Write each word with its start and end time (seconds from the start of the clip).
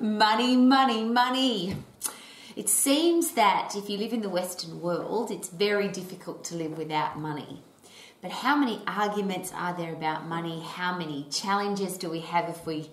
money, 0.00 0.56
money, 0.56 1.04
money. 1.04 1.76
It 2.54 2.68
seems 2.68 3.32
that 3.32 3.74
if 3.76 3.90
you 3.90 3.98
live 3.98 4.12
in 4.12 4.22
the 4.22 4.30
Western 4.30 4.80
world, 4.80 5.30
it's 5.30 5.48
very 5.48 5.88
difficult 5.88 6.44
to 6.44 6.54
live 6.54 6.78
without 6.78 7.18
money. 7.18 7.62
But 8.22 8.30
how 8.30 8.56
many 8.56 8.80
arguments 8.86 9.52
are 9.54 9.76
there 9.76 9.92
about 9.92 10.26
money? 10.26 10.62
How 10.62 10.96
many 10.96 11.26
challenges 11.30 11.98
do 11.98 12.08
we 12.08 12.20
have 12.20 12.48
if 12.48 12.64
we 12.66 12.90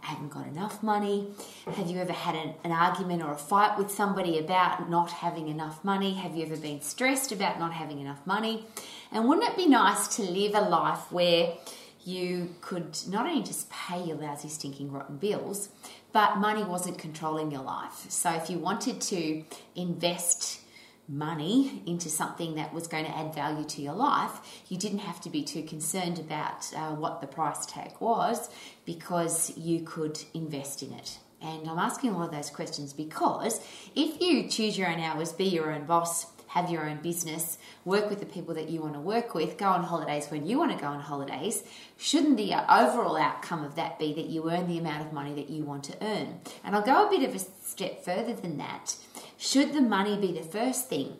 haven't 0.00 0.30
got 0.30 0.46
enough 0.46 0.82
money? 0.82 1.28
Have 1.72 1.88
you 1.88 1.98
ever 1.98 2.12
had 2.12 2.34
an, 2.34 2.54
an, 2.64 2.72
argument 2.72 3.22
or 3.22 3.32
a 3.32 3.38
fight 3.38 3.78
with 3.78 3.90
somebody 3.90 4.38
about 4.38 4.90
not 4.90 5.10
having 5.10 5.48
enough 5.48 5.84
money? 5.84 6.14
Have 6.14 6.36
you 6.36 6.44
ever 6.44 6.56
been 6.56 6.80
stressed 6.80 7.32
about 7.32 7.58
not 7.58 7.72
having 7.72 8.00
enough 8.00 8.26
money? 8.26 8.66
And 9.12 9.28
wouldn't 9.28 9.48
it 9.48 9.56
be 9.56 9.66
nice 9.66 10.16
to 10.16 10.22
live 10.22 10.54
a 10.54 10.60
life 10.60 11.10
where 11.12 11.54
you 12.04 12.54
could 12.60 12.96
not 13.08 13.26
only 13.26 13.42
just 13.42 13.68
pay 13.68 14.04
your 14.04 14.16
lousy, 14.16 14.48
stinking, 14.48 14.92
rotten 14.92 15.16
bills, 15.16 15.70
but 16.16 16.38
money 16.38 16.64
wasn't 16.64 16.96
controlling 16.96 17.50
your 17.50 17.60
life. 17.60 18.06
So 18.08 18.32
if 18.32 18.48
you 18.48 18.58
wanted 18.58 19.02
to 19.02 19.44
invest 19.74 20.62
money 21.06 21.82
into 21.84 22.08
something 22.08 22.54
that 22.54 22.72
was 22.72 22.86
going 22.86 23.04
to 23.04 23.14
add 23.14 23.34
value 23.34 23.66
to 23.66 23.82
your 23.82 23.92
life, 23.92 24.40
you 24.70 24.78
didn't 24.78 25.00
have 25.00 25.20
to 25.20 25.28
be 25.28 25.42
too 25.42 25.62
concerned 25.62 26.18
about 26.18 26.72
uh, 26.74 26.94
what 26.94 27.20
the 27.20 27.26
price 27.26 27.66
tag 27.66 27.92
was 28.00 28.48
because 28.86 29.54
you 29.58 29.80
could 29.80 30.18
invest 30.32 30.82
in 30.82 30.94
it. 30.94 31.18
And 31.42 31.68
I'm 31.68 31.78
asking 31.78 32.14
all 32.14 32.22
of 32.22 32.30
those 32.30 32.48
questions 32.48 32.94
because 32.94 33.60
if 33.94 34.18
you 34.18 34.48
choose 34.48 34.78
your 34.78 34.88
own 34.88 35.00
hours, 35.00 35.34
be 35.34 35.44
your 35.44 35.70
own 35.70 35.84
boss, 35.84 36.24
have 36.48 36.70
your 36.70 36.88
own 36.88 36.98
business, 37.02 37.58
work 37.84 38.08
with 38.08 38.20
the 38.20 38.26
people 38.26 38.54
that 38.54 38.68
you 38.68 38.80
want 38.80 38.94
to 38.94 39.00
work 39.00 39.34
with, 39.34 39.58
go 39.58 39.66
on 39.66 39.84
holidays 39.84 40.26
when 40.28 40.46
you 40.46 40.58
want 40.58 40.72
to 40.72 40.78
go 40.78 40.86
on 40.86 41.00
holidays, 41.00 41.62
shouldn't 41.96 42.36
the 42.36 42.54
overall 42.54 43.16
outcome 43.16 43.64
of 43.64 43.74
that 43.76 43.98
be 43.98 44.12
that 44.14 44.26
you 44.26 44.50
earn 44.50 44.68
the 44.68 44.78
amount 44.78 45.06
of 45.06 45.12
money 45.12 45.34
that 45.34 45.50
you 45.50 45.64
want 45.64 45.84
to 45.84 45.96
earn? 46.04 46.40
And 46.64 46.74
I'll 46.74 46.82
go 46.82 47.06
a 47.06 47.10
bit 47.10 47.28
of 47.28 47.34
a 47.34 47.38
step 47.38 48.04
further 48.04 48.34
than 48.34 48.58
that. 48.58 48.96
Should 49.38 49.72
the 49.72 49.82
money 49.82 50.16
be 50.16 50.32
the 50.32 50.46
first 50.46 50.88
thing? 50.88 51.16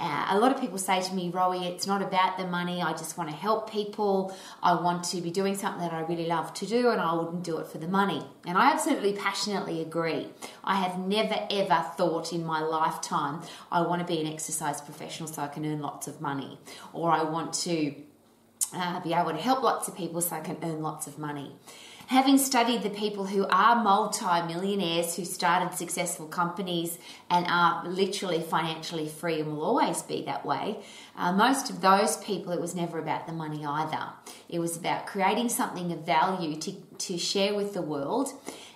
Uh, 0.00 0.28
a 0.30 0.38
lot 0.38 0.50
of 0.50 0.58
people 0.58 0.78
say 0.78 1.02
to 1.02 1.14
me, 1.14 1.30
Rowie, 1.30 1.66
it's 1.66 1.86
not 1.86 2.00
about 2.00 2.38
the 2.38 2.46
money. 2.46 2.80
I 2.80 2.92
just 2.92 3.18
want 3.18 3.28
to 3.28 3.36
help 3.36 3.70
people. 3.70 4.34
I 4.62 4.72
want 4.80 5.04
to 5.04 5.20
be 5.20 5.30
doing 5.30 5.54
something 5.54 5.82
that 5.82 5.92
I 5.92 6.00
really 6.00 6.26
love 6.26 6.54
to 6.54 6.66
do, 6.66 6.88
and 6.88 6.98
I 6.98 7.12
wouldn't 7.12 7.42
do 7.42 7.58
it 7.58 7.66
for 7.66 7.76
the 7.76 7.86
money. 7.86 8.24
And 8.46 8.56
I 8.56 8.72
absolutely 8.72 9.12
passionately 9.12 9.82
agree. 9.82 10.28
I 10.64 10.76
have 10.76 10.98
never 10.98 11.46
ever 11.50 11.84
thought 11.98 12.32
in 12.32 12.46
my 12.46 12.60
lifetime, 12.60 13.42
I 13.70 13.82
want 13.82 14.00
to 14.00 14.06
be 14.06 14.18
an 14.22 14.26
exercise 14.26 14.80
professional 14.80 15.28
so 15.28 15.42
I 15.42 15.48
can 15.48 15.66
earn 15.66 15.82
lots 15.82 16.08
of 16.08 16.22
money, 16.22 16.58
or 16.94 17.10
I 17.10 17.22
want 17.22 17.52
to 17.64 17.94
uh, 18.72 19.00
be 19.00 19.12
able 19.12 19.32
to 19.32 19.36
help 19.36 19.62
lots 19.62 19.86
of 19.86 19.94
people 19.94 20.22
so 20.22 20.36
I 20.36 20.40
can 20.40 20.56
earn 20.62 20.80
lots 20.80 21.06
of 21.08 21.18
money 21.18 21.52
having 22.10 22.36
studied 22.36 22.82
the 22.82 22.90
people 22.90 23.26
who 23.26 23.46
are 23.50 23.84
multi-millionaires 23.84 25.14
who 25.14 25.24
started 25.24 25.72
successful 25.72 26.26
companies 26.26 26.98
and 27.30 27.46
are 27.48 27.86
literally 27.88 28.40
financially 28.40 29.08
free 29.08 29.38
and 29.38 29.46
will 29.46 29.62
always 29.62 30.02
be 30.02 30.20
that 30.20 30.44
way, 30.44 30.76
uh, 31.16 31.32
most 31.32 31.70
of 31.70 31.80
those 31.80 32.16
people, 32.16 32.52
it 32.52 32.60
was 32.60 32.74
never 32.74 32.98
about 32.98 33.28
the 33.28 33.32
money 33.32 33.64
either. 33.64 34.08
It 34.48 34.58
was 34.58 34.76
about 34.76 35.06
creating 35.06 35.50
something 35.50 35.92
of 35.92 36.04
value 36.04 36.56
to, 36.56 36.72
to 36.72 37.16
share 37.16 37.54
with 37.54 37.74
the 37.74 37.82
world 37.82 38.32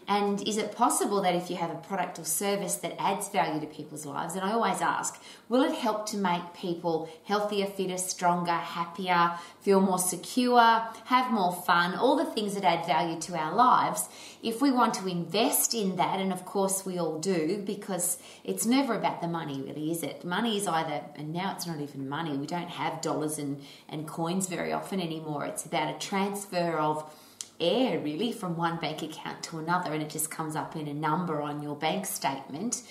and 0.06 0.46
is 0.46 0.56
it 0.56 0.72
possible 0.72 1.22
that 1.22 1.34
if 1.34 1.50
you 1.50 1.56
have 1.56 1.70
a 1.70 1.76
product 1.76 2.18
or 2.18 2.24
service 2.24 2.76
that 2.76 2.94
adds 3.00 3.28
value 3.28 3.60
to 3.60 3.66
people's 3.66 4.04
lives, 4.04 4.34
and 4.34 4.44
I 4.44 4.52
always 4.52 4.80
ask, 4.80 5.22
will 5.48 5.62
it 5.62 5.74
help 5.74 6.06
to 6.06 6.16
make 6.16 6.54
people 6.54 7.08
healthier, 7.24 7.66
fitter, 7.66 7.96
stronger, 7.96 8.52
happier, 8.52 9.32
feel 9.60 9.80
more 9.80 9.98
secure, 9.98 10.86
have 11.06 11.32
more 11.32 11.52
fun, 11.52 11.94
all 11.94 12.16
the 12.16 12.24
things 12.24 12.54
that 12.54 12.64
add 12.64 12.86
value 12.86 13.18
to 13.20 13.36
our 13.36 13.54
lives? 13.54 14.08
If 14.42 14.60
we 14.60 14.70
want 14.70 14.94
to 14.94 15.06
invest 15.06 15.72
in 15.74 15.96
that, 15.96 16.20
and 16.20 16.32
of 16.32 16.44
course 16.44 16.84
we 16.84 16.98
all 16.98 17.18
do, 17.18 17.62
because 17.64 18.18
it's 18.44 18.66
never 18.66 18.94
about 18.94 19.22
the 19.22 19.28
money, 19.28 19.62
really, 19.62 19.90
is 19.90 20.02
it? 20.02 20.24
Money 20.24 20.58
is 20.58 20.66
either, 20.66 21.02
and 21.16 21.32
now 21.32 21.52
it's 21.54 21.66
not 21.66 21.80
even 21.80 22.08
money, 22.08 22.36
we 22.36 22.46
don't 22.46 22.68
have 22.68 23.00
dollars 23.00 23.38
and, 23.38 23.62
and 23.88 24.06
coins 24.06 24.48
very 24.48 24.72
often 24.72 25.00
anymore. 25.00 25.46
It's 25.46 25.64
about 25.64 25.94
a 25.94 25.98
transfer 25.98 26.78
of 26.78 27.10
air 27.60 27.98
really 28.00 28.32
from 28.32 28.56
one 28.56 28.76
bank 28.78 29.02
account 29.02 29.42
to 29.44 29.58
another 29.58 29.92
and 29.92 30.02
it 30.02 30.10
just 30.10 30.30
comes 30.30 30.56
up 30.56 30.76
in 30.76 30.88
a 30.88 30.94
number 30.94 31.40
on 31.40 31.62
your 31.62 31.76
bank 31.76 32.06
statement. 32.06 32.82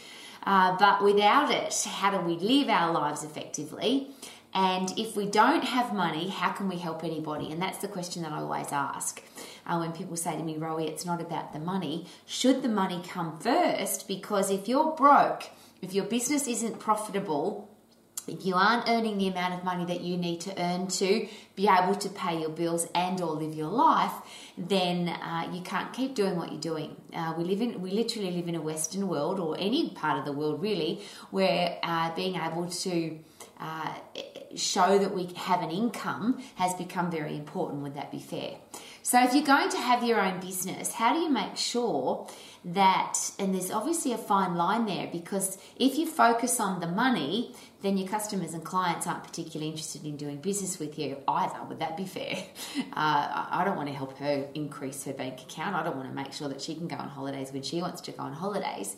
Uh, 0.46 0.76
but 0.78 1.04
without 1.04 1.52
it, 1.52 1.74
how 1.90 2.12
do 2.12 2.20
we 2.20 2.36
live 2.38 2.70
our 2.70 2.92
lives 2.92 3.24
effectively? 3.24 4.10
And 4.54 4.94
if 5.00 5.16
we 5.16 5.26
don't 5.26 5.64
have 5.64 5.94
money, 5.94 6.30
how 6.30 6.52
can 6.52 6.70
we 6.70 6.78
help 6.78 7.04
anybody? 7.04 7.52
And 7.52 7.62
that's 7.62 7.80
the 7.80 7.88
question 7.88 8.22
that 8.22 8.32
I 8.32 8.40
always 8.40 8.72
ask. 8.72 9.24
Uh, 9.66 9.78
when 9.78 9.94
people 9.94 10.16
say 10.16 10.36
to 10.36 10.44
me, 10.44 10.56
Rowie, 10.58 10.88
it's 10.88 11.06
not 11.06 11.22
about 11.22 11.54
the 11.54 11.60
money, 11.60 12.06
should 12.26 12.62
the 12.62 12.70
money 12.70 13.02
come 13.08 13.40
first? 13.40 14.08
Because 14.08 14.52
if 14.52 14.68
you're 14.68 14.92
broke, 14.96 15.50
if 15.82 15.94
your 15.94 16.06
business 16.06 16.48
isn't 16.48 16.80
profitable, 16.80 17.73
if 18.28 18.46
you 18.46 18.56
aren't 18.56 18.88
earning 18.90 19.18
the 19.18 19.28
amount 19.28 19.54
of 19.54 19.64
money 19.64 19.86
that 19.86 20.02
you 20.02 20.18
need 20.18 20.42
to 20.42 20.62
earn 20.62 20.88
to 20.88 21.28
be 21.56 21.68
able 21.68 21.96
to 21.96 22.10
pay 22.10 22.40
your 22.40 22.50
bills 22.50 22.88
and 22.96 23.20
or 23.22 23.34
live 23.34 23.54
your 23.54 23.70
life 23.70 24.14
then 24.58 25.10
uh, 25.10 25.50
you 25.52 25.62
can't 25.62 25.92
keep 25.94 26.14
doing 26.14 26.36
what 26.36 26.52
you're 26.52 26.62
doing. 26.62 26.96
Uh, 27.14 27.34
we 27.38 27.44
live 27.44 27.62
in 27.62 27.82
we 27.82 27.92
literally 27.92 28.32
live 28.32 28.48
in 28.48 28.56
a 28.56 28.62
western 28.62 29.08
world 29.08 29.40
or 29.40 29.56
any 29.60 29.90
part 29.90 30.20
of 30.20 30.26
the 30.26 30.32
world 30.32 30.62
really 30.62 31.02
where 31.32 31.80
uh, 31.84 32.14
being 32.16 32.36
able 32.36 32.68
to 32.68 33.18
uh, 33.60 33.94
show 34.56 35.00
that 35.00 35.14
we 35.14 35.26
have 35.36 35.62
an 35.62 35.72
income 35.72 36.42
has 36.56 36.74
become 36.76 37.10
very 37.10 37.36
important. 37.36 37.82
Would 37.82 37.96
that 37.96 38.12
be 38.12 38.20
fair 38.20 38.58
so 39.04 39.24
if 39.24 39.36
you're 39.36 39.44
going 39.44 39.70
to 39.70 39.78
have 39.78 40.04
your 40.04 40.20
own 40.20 40.40
business 40.40 40.94
how 40.94 41.14
do 41.14 41.20
you 41.20 41.30
make 41.30 41.56
sure 41.56 42.28
that 42.66 43.16
and 43.38 43.54
there's 43.54 43.70
obviously 43.70 44.14
a 44.14 44.18
fine 44.18 44.56
line 44.56 44.86
there 44.86 45.08
because 45.12 45.58
if 45.78 45.98
you 45.98 46.08
focus 46.08 46.60
on 46.60 46.80
the 46.80 46.88
money 46.88 47.54
then 47.84 47.98
your 47.98 48.08
customers 48.08 48.54
and 48.54 48.64
clients 48.64 49.06
aren't 49.06 49.24
particularly 49.26 49.70
interested 49.70 50.06
in 50.06 50.16
doing 50.16 50.38
business 50.38 50.80
with 50.80 50.98
you 50.98 51.18
either. 51.28 51.62
Would 51.68 51.80
that 51.80 51.96
be 51.96 52.06
fair? 52.06 52.38
Uh, 52.96 53.48
I 53.50 53.64
don't 53.66 53.76
want 53.76 53.90
to 53.90 53.96
help 53.96 54.18
her 54.20 54.48
increase 54.54 55.04
her 55.06 55.14
bank 55.14 55.42
account. 55.42 55.76
I 55.76 55.84
don't 55.84 55.96
want 55.96 56.10
to 56.10 56.14
make 56.14 56.32
sure 56.32 56.48
that 56.48 56.62
she 56.62 56.76
can 56.76 56.88
go 56.88 56.96
on 56.96 57.10
holidays 57.10 57.52
when 57.52 57.64
she 57.64 57.82
wants 57.82 58.02
to 58.02 58.12
go 58.12 58.24
on 58.24 58.34
holidays. 58.34 58.96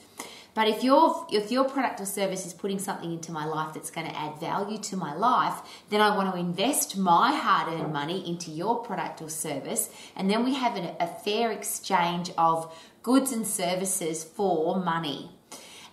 But 0.56 0.70
if 0.70 0.84
your 0.84 1.28
if 1.30 1.52
your 1.52 1.66
product 1.66 2.00
or 2.00 2.06
service 2.06 2.46
is 2.46 2.54
putting 2.54 2.80
something 2.80 3.12
into 3.12 3.32
my 3.32 3.46
life 3.46 3.74
that's 3.74 3.92
going 3.92 4.08
to 4.08 4.18
add 4.18 4.40
value 4.40 4.78
to 4.90 4.96
my 4.96 5.14
life, 5.14 5.62
then 5.90 6.00
I 6.00 6.16
want 6.16 6.34
to 6.34 6.40
invest 6.40 6.98
my 6.98 7.34
hard-earned 7.34 7.92
money 7.92 8.28
into 8.28 8.50
your 8.50 8.82
product 8.82 9.22
or 9.22 9.30
service, 9.30 9.90
and 10.16 10.30
then 10.30 10.46
we 10.46 10.56
have 10.56 10.78
a, 10.78 10.96
a 11.00 11.08
fair 11.08 11.52
exchange 11.52 12.32
of 12.38 12.74
goods 13.04 13.34
and 13.34 13.46
services 13.46 14.24
for 14.24 14.80
money. 14.80 15.30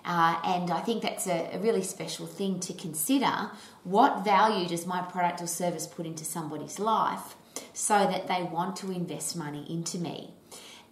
Uh, 0.05 0.41
and 0.45 0.71
I 0.71 0.81
think 0.81 1.03
that's 1.03 1.27
a, 1.27 1.51
a, 1.53 1.59
really 1.61 1.83
special 1.83 2.27
thing 2.27 2.59
to 2.61 2.73
consider. 2.73 3.51
What 3.85 4.25
value 4.25 4.67
does 4.67 4.85
my 4.85 5.01
product 5.03 5.41
or 5.41 5.47
service 5.47 5.87
put 5.87 6.07
into 6.07 6.25
somebody's 6.25 6.81
life 6.81 7.37
so 7.73 7.99
that 7.99 8.27
they 8.27 8.43
want 8.43 8.75
to 8.77 8.91
invest 8.91 9.37
money 9.37 9.65
into 9.71 9.99
me? 9.99 10.35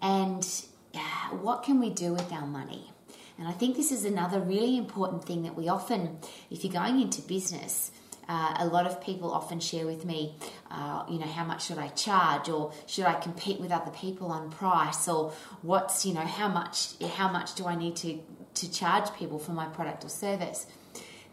And 0.00 0.46
uh, 0.94 1.34
what 1.36 1.64
can 1.64 1.80
we 1.80 1.90
do 1.90 2.12
with 2.12 2.30
our 2.30 2.46
money? 2.46 2.92
And 3.40 3.48
I 3.48 3.52
think 3.52 3.74
this 3.74 3.90
is 3.90 4.04
another 4.04 4.38
really 4.38 4.76
important 4.76 5.24
thing 5.24 5.44
that 5.44 5.56
we 5.56 5.66
often, 5.68 6.18
if 6.50 6.62
you're 6.62 6.72
going 6.74 7.00
into 7.00 7.22
business, 7.22 7.90
uh, 8.28 8.56
a 8.58 8.66
lot 8.66 8.86
of 8.86 9.00
people 9.00 9.32
often 9.32 9.60
share 9.60 9.86
with 9.86 10.04
me, 10.04 10.34
uh, 10.70 11.04
you 11.08 11.18
know, 11.18 11.26
how 11.26 11.44
much 11.44 11.64
should 11.64 11.78
I 11.78 11.88
charge, 11.88 12.50
or 12.50 12.70
should 12.86 13.06
I 13.06 13.14
compete 13.14 13.58
with 13.58 13.72
other 13.72 13.90
people 13.92 14.30
on 14.30 14.50
price, 14.50 15.08
or 15.08 15.32
what's, 15.62 16.04
you 16.04 16.12
know, 16.12 16.20
how 16.20 16.48
much, 16.48 17.00
how 17.14 17.32
much 17.32 17.54
do 17.54 17.66
I 17.66 17.74
need 17.74 17.96
to 17.96 18.20
to 18.52 18.70
charge 18.70 19.14
people 19.14 19.38
for 19.38 19.52
my 19.52 19.66
product 19.66 20.04
or 20.04 20.08
service. 20.08 20.66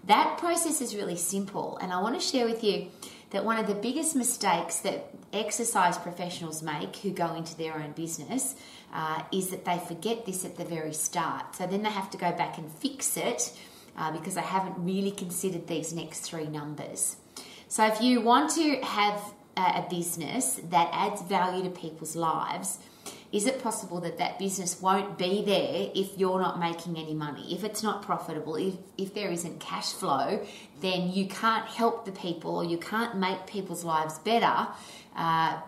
That 0.06 0.38
process 0.38 0.80
is 0.82 0.96
really 0.96 1.18
simple, 1.18 1.78
and 1.82 1.92
I 1.92 2.00
want 2.02 2.16
to 2.16 2.26
share 2.26 2.46
with 2.46 2.64
you 2.64 2.88
that 3.32 3.44
one 3.44 3.58
of 3.58 3.68
the 3.68 3.76
biggest 3.76 4.16
mistakes 4.16 4.80
that 4.80 5.10
exercise 5.34 5.98
professionals 5.98 6.64
make 6.64 6.96
who 6.98 7.12
go 7.12 7.34
into 7.36 7.56
their 7.58 7.76
own 7.76 7.92
business 7.92 8.56
uh, 8.94 9.22
is 9.32 9.50
that 9.50 9.66
they 9.66 9.78
forget 9.80 10.26
this 10.26 10.46
at 10.46 10.58
the 10.58 10.64
very 10.64 10.94
start. 10.94 11.56
So 11.56 11.68
then 11.68 11.84
they 11.84 11.90
have 11.90 12.10
to 12.12 12.18
go 12.18 12.32
back 12.32 12.58
and 12.58 12.72
fix 12.72 13.18
it 13.18 13.52
uh, 13.98 14.12
because 14.12 14.36
they 14.36 14.42
haven't 14.42 14.76
really 14.78 15.12
considered 15.12 15.68
these 15.68 15.94
next 15.94 16.22
three 16.22 16.48
numbers. 16.48 17.18
So 17.68 17.86
if 17.86 18.02
you 18.02 18.22
want 18.22 18.52
to 18.52 18.80
have 18.82 19.22
a 19.58 19.86
business 19.90 20.60
that 20.70 20.90
adds 20.94 21.22
value 21.24 21.64
to 21.64 21.70
people's 21.70 22.16
lives, 22.16 22.78
is 23.32 23.46
it 23.46 23.62
possible 23.62 24.00
that 24.02 24.18
that 24.20 24.40
business 24.40 24.82
won't 24.82 25.18
be 25.18 25.44
there 25.44 25.92
if 25.94 26.18
you're 26.18 26.40
not 26.40 26.60
making 26.60 26.98
any 26.98 27.14
money? 27.14 27.54
If 27.54 27.64
it's 27.64 27.84
not 27.84 28.02
profitable, 28.02 28.56
if, 28.56 28.76
if 28.98 29.14
there 29.14 29.30
isn't 29.30 29.60
cash 29.60 29.92
flow, 29.92 30.46
then 30.82 31.12
you 31.12 31.28
can't 31.28 31.68
help 31.68 32.06
the 32.06 32.14
people 32.14 32.56
or 32.56 32.64
you 32.64 32.78
can't 32.78 33.18
make 33.18 33.46
people's 33.46 33.84
lives 33.84 34.18
better. 34.20 34.68
Uh, 35.16 35.60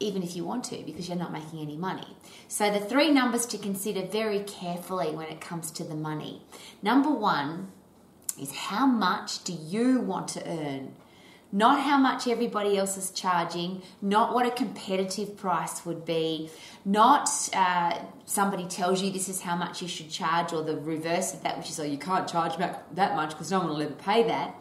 even 0.00 0.22
if 0.22 0.36
you 0.36 0.44
want 0.44 0.64
to, 0.64 0.76
because 0.84 1.08
you're 1.08 1.16
not 1.16 1.32
making 1.32 1.60
any 1.60 1.76
money. 1.76 2.16
So, 2.48 2.70
the 2.70 2.80
three 2.80 3.10
numbers 3.10 3.46
to 3.46 3.58
consider 3.58 4.02
very 4.02 4.40
carefully 4.40 5.14
when 5.14 5.28
it 5.28 5.40
comes 5.40 5.70
to 5.72 5.84
the 5.84 5.94
money. 5.94 6.42
Number 6.82 7.10
one 7.10 7.68
is 8.38 8.52
how 8.52 8.86
much 8.86 9.44
do 9.44 9.52
you 9.52 10.00
want 10.00 10.28
to 10.28 10.46
earn? 10.46 10.94
Not 11.54 11.80
how 11.80 11.96
much 11.96 12.26
everybody 12.26 12.76
else 12.76 12.96
is 12.96 13.12
charging, 13.12 13.80
not 14.02 14.34
what 14.34 14.44
a 14.44 14.50
competitive 14.50 15.36
price 15.36 15.86
would 15.86 16.04
be, 16.04 16.50
not 16.84 17.30
uh, 17.54 17.96
somebody 18.26 18.66
tells 18.66 19.00
you 19.00 19.12
this 19.12 19.28
is 19.28 19.40
how 19.40 19.54
much 19.54 19.80
you 19.80 19.86
should 19.86 20.10
charge, 20.10 20.52
or 20.52 20.64
the 20.64 20.76
reverse 20.76 21.32
of 21.32 21.44
that, 21.44 21.56
which 21.56 21.70
is, 21.70 21.78
oh, 21.78 21.84
you 21.84 21.96
can't 21.96 22.26
charge 22.26 22.56
that 22.56 23.14
much 23.14 23.30
because 23.30 23.52
no 23.52 23.60
one 23.60 23.68
will 23.68 23.82
ever 23.82 23.92
pay 23.92 24.24
that. 24.24 24.52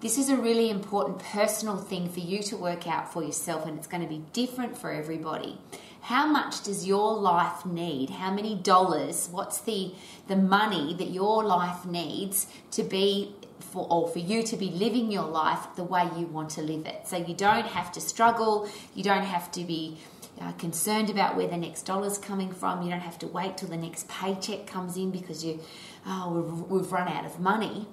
This 0.00 0.18
is 0.18 0.28
a 0.28 0.36
really 0.36 0.68
important 0.68 1.20
personal 1.20 1.76
thing 1.76 2.08
for 2.08 2.20
you 2.20 2.42
to 2.42 2.56
work 2.56 2.88
out 2.88 3.12
for 3.12 3.22
yourself, 3.22 3.64
and 3.64 3.78
it's 3.78 3.86
going 3.86 4.02
to 4.02 4.08
be 4.08 4.24
different 4.32 4.76
for 4.76 4.90
everybody. 4.90 5.58
How 6.00 6.26
much 6.26 6.64
does 6.64 6.88
your 6.88 7.14
life 7.14 7.64
need? 7.64 8.10
How 8.10 8.32
many 8.32 8.56
dollars? 8.56 9.28
What's 9.30 9.60
the 9.60 9.92
the 10.26 10.36
money 10.36 10.92
that 10.94 11.10
your 11.10 11.44
life 11.44 11.86
needs 11.86 12.48
to 12.72 12.82
be 12.82 13.34
for 13.60 13.86
or 13.90 14.08
for 14.08 14.18
you 14.18 14.42
to 14.42 14.56
be 14.56 14.70
living 14.70 15.10
your 15.10 15.24
life 15.24 15.66
the 15.76 15.84
way 15.84 16.08
you 16.16 16.26
want 16.26 16.50
to 16.50 16.62
live 16.62 16.86
it. 16.86 17.06
So 17.06 17.16
you 17.16 17.34
don't 17.34 17.66
have 17.66 17.92
to 17.92 18.00
struggle, 18.00 18.68
you 18.94 19.02
don't 19.02 19.24
have 19.24 19.50
to 19.52 19.64
be 19.64 19.98
uh, 20.40 20.52
concerned 20.52 21.10
about 21.10 21.36
where 21.36 21.48
the 21.48 21.56
next 21.56 21.82
dollar's 21.82 22.18
coming 22.18 22.52
from. 22.52 22.82
You 22.82 22.90
don't 22.90 23.00
have 23.00 23.18
to 23.20 23.26
wait 23.26 23.56
till 23.56 23.68
the 23.68 23.76
next 23.76 24.08
paycheck 24.08 24.66
comes 24.66 24.96
in 24.96 25.10
because 25.10 25.44
you, 25.44 25.60
oh, 26.06 26.32
we've, 26.32 26.82
we've 26.82 26.92
run 26.92 27.08
out 27.08 27.24
of 27.24 27.40
money. 27.40 27.86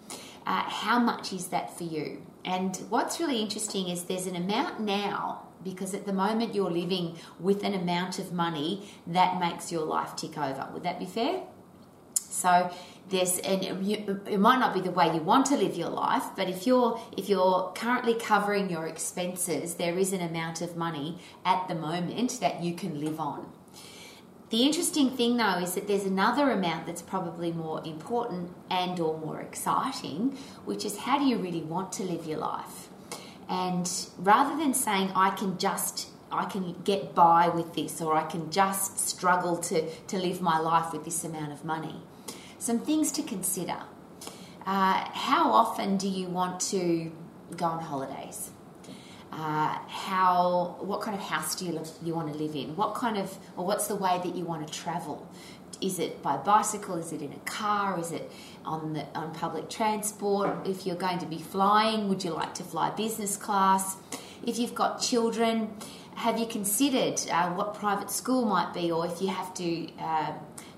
Uh, 0.45 0.63
how 0.63 0.99
much 0.99 1.31
is 1.31 1.47
that 1.47 1.77
for 1.77 1.85
you? 1.85 2.21
And 2.43 2.75
what's 2.89 3.19
really 3.19 3.41
interesting 3.41 3.87
is 3.87 4.03
there's 4.03 4.27
an 4.27 4.35
amount 4.35 4.81
now 4.81 5.47
because 5.63 5.93
at 5.93 6.05
the 6.05 6.11
moment 6.11 6.53
you're 6.53 6.69
living 6.69 7.17
with 7.39 7.63
an 7.63 7.73
amount 7.73 8.19
of 8.19 8.33
money 8.33 8.89
that 9.07 9.39
makes 9.39 9.71
your 9.71 9.85
life 9.85 10.15
tick 10.17 10.37
over. 10.37 10.67
Would 10.73 10.83
that 10.83 10.99
be 10.99 11.05
fair? 11.05 11.43
So 12.33 12.71
this 13.09 13.37
and 13.39 13.63
it 13.63 14.39
might 14.39 14.59
not 14.59 14.73
be 14.73 14.81
the 14.81 14.91
way 14.91 15.13
you 15.13 15.21
want 15.21 15.45
to 15.47 15.55
live 15.55 15.75
your 15.75 15.89
life, 15.89 16.23
but 16.35 16.49
if 16.49 16.65
you're 16.65 16.99
if 17.15 17.29
you're 17.29 17.71
currently 17.75 18.15
covering 18.15 18.69
your 18.69 18.87
expenses, 18.87 19.75
there 19.75 19.97
is 19.97 20.13
an 20.13 20.21
amount 20.21 20.61
of 20.61 20.75
money 20.75 21.19
at 21.45 21.67
the 21.67 21.75
moment 21.75 22.39
that 22.39 22.63
you 22.63 22.73
can 22.73 22.99
live 22.99 23.19
on. 23.19 23.51
The 24.49 24.63
interesting 24.63 25.11
thing 25.11 25.37
though 25.37 25.59
is 25.59 25.75
that 25.75 25.87
there's 25.87 26.05
another 26.05 26.51
amount 26.51 26.87
that's 26.87 27.01
probably 27.01 27.51
more 27.51 27.85
important 27.85 28.51
and 28.69 28.99
or 28.99 29.17
more 29.19 29.39
exciting, 29.39 30.37
which 30.65 30.85
is 30.85 30.97
how 30.97 31.19
do 31.19 31.25
you 31.25 31.37
really 31.37 31.61
want 31.61 31.91
to 31.93 32.03
live 32.03 32.25
your 32.25 32.39
life? 32.39 32.89
And 33.47 33.89
rather 34.17 34.57
than 34.57 34.73
saying 34.73 35.11
I 35.15 35.29
can 35.31 35.57
just 35.59 36.09
I 36.31 36.45
can 36.45 36.81
get 36.83 37.13
by 37.13 37.49
with 37.49 37.75
this 37.75 38.01
or 38.01 38.15
I 38.15 38.23
can 38.23 38.49
just 38.49 38.97
struggle 38.97 39.57
to, 39.57 39.87
to 40.07 40.17
live 40.17 40.41
my 40.41 40.57
life 40.57 40.91
with 40.91 41.05
this 41.05 41.23
amount 41.23 41.51
of 41.51 41.63
money 41.63 42.01
some 42.63 42.79
things 42.79 43.11
to 43.11 43.21
consider. 43.21 43.75
Uh, 44.65 45.03
how 45.11 45.51
often 45.51 45.97
do 45.97 46.07
you 46.07 46.27
want 46.27 46.61
to 46.61 47.11
go 47.57 47.65
on 47.65 47.83
holidays? 47.83 48.51
Uh, 49.33 49.77
how 49.87 50.77
what 50.79 51.01
kind 51.01 51.13
of 51.17 51.21
house 51.21 51.55
do 51.55 51.65
you 51.65 51.81
you 52.01 52.15
want 52.15 52.31
to 52.31 52.37
live 52.39 52.55
in? 52.55 52.73
What 52.77 52.95
kind 52.95 53.17
of 53.17 53.37
or 53.57 53.65
what's 53.65 53.87
the 53.87 53.97
way 53.97 54.21
that 54.23 54.33
you 54.35 54.45
want 54.45 54.65
to 54.65 54.73
travel? 54.73 55.27
Is 55.81 55.99
it 55.99 56.21
by 56.21 56.37
bicycle? 56.37 56.95
Is 56.95 57.11
it 57.11 57.21
in 57.21 57.33
a 57.33 57.39
car? 57.39 57.99
Is 57.99 58.13
it 58.13 58.31
on 58.63 58.93
the 58.93 59.05
on 59.13 59.33
public 59.33 59.69
transport? 59.69 60.65
If 60.65 60.85
you're 60.85 61.03
going 61.07 61.19
to 61.19 61.25
be 61.25 61.39
flying, 61.39 62.07
would 62.07 62.23
you 62.23 62.31
like 62.31 62.53
to 62.55 62.63
fly 62.63 62.91
business 62.91 63.35
class? 63.35 63.97
If 64.45 64.57
you've 64.57 64.75
got 64.75 65.01
children, 65.01 65.73
have 66.15 66.39
you 66.39 66.45
considered 66.45 67.19
uh, 67.29 67.49
what 67.55 67.73
private 67.73 68.11
school 68.11 68.45
might 68.45 68.73
be, 68.73 68.89
or 68.89 69.05
if 69.05 69.21
you 69.21 69.27
have 69.27 69.53
to 69.55 69.89
uh, 69.99 70.33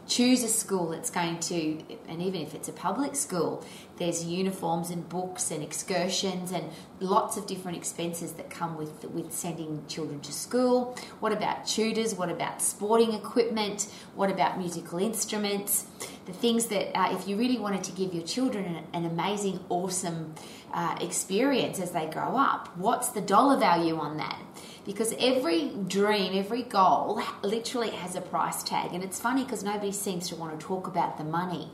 choose 0.07 0.43
a 0.43 0.47
school 0.47 0.89
that's 0.89 1.09
going 1.09 1.39
to, 1.39 1.81
and 2.07 2.21
even 2.21 2.41
if 2.41 2.53
it's 2.53 2.69
a 2.69 2.73
public 2.73 3.15
school, 3.15 3.65
there's 3.97 4.23
uniforms 4.25 4.89
and 4.89 5.07
books 5.07 5.51
and 5.51 5.63
excursions 5.63 6.51
and 6.51 6.69
lots 6.99 7.37
of 7.37 7.47
different 7.47 7.77
expenses 7.77 8.33
that 8.33 8.49
come 8.49 8.77
with 8.77 9.05
with 9.05 9.31
sending 9.31 9.83
children 9.87 10.19
to 10.19 10.31
school. 10.31 10.97
What 11.19 11.31
about 11.31 11.65
tutors? 11.65 12.13
What 12.13 12.29
about 12.29 12.61
sporting 12.61 13.13
equipment? 13.13 13.87
What 14.15 14.29
about 14.29 14.57
musical 14.57 14.99
instruments? 14.99 15.85
The 16.25 16.33
things 16.33 16.65
that, 16.67 16.97
uh, 16.97 17.15
if 17.15 17.27
you 17.27 17.37
really 17.37 17.57
wanted 17.57 17.83
to 17.85 17.91
give 17.91 18.13
your 18.13 18.23
children 18.23 18.65
an, 18.65 18.83
an 18.93 19.05
amazing, 19.05 19.59
awesome 19.69 20.35
uh, 20.73 20.97
experience 20.99 21.79
as 21.79 21.91
they 21.91 22.07
grow 22.07 22.35
up, 22.35 22.75
what's 22.77 23.09
the 23.09 23.21
dollar 23.21 23.57
value 23.57 23.97
on 23.97 24.17
that? 24.17 24.39
Because 24.85 25.13
every 25.19 25.69
dream, 25.87 26.37
every 26.37 26.61
goal 26.61 27.21
literally 27.43 27.89
has 27.89 28.15
a 28.15 28.21
price 28.21 28.63
tag. 28.63 28.93
And 28.93 29.03
it's 29.03 29.19
funny 29.19 29.43
because 29.43 29.63
nobody 29.63 29.91
seems 29.91 30.29
to 30.29 30.35
want 30.35 30.57
to 30.57 30.65
talk 30.65 30.87
about 30.87 31.17
the 31.17 31.23
money. 31.23 31.69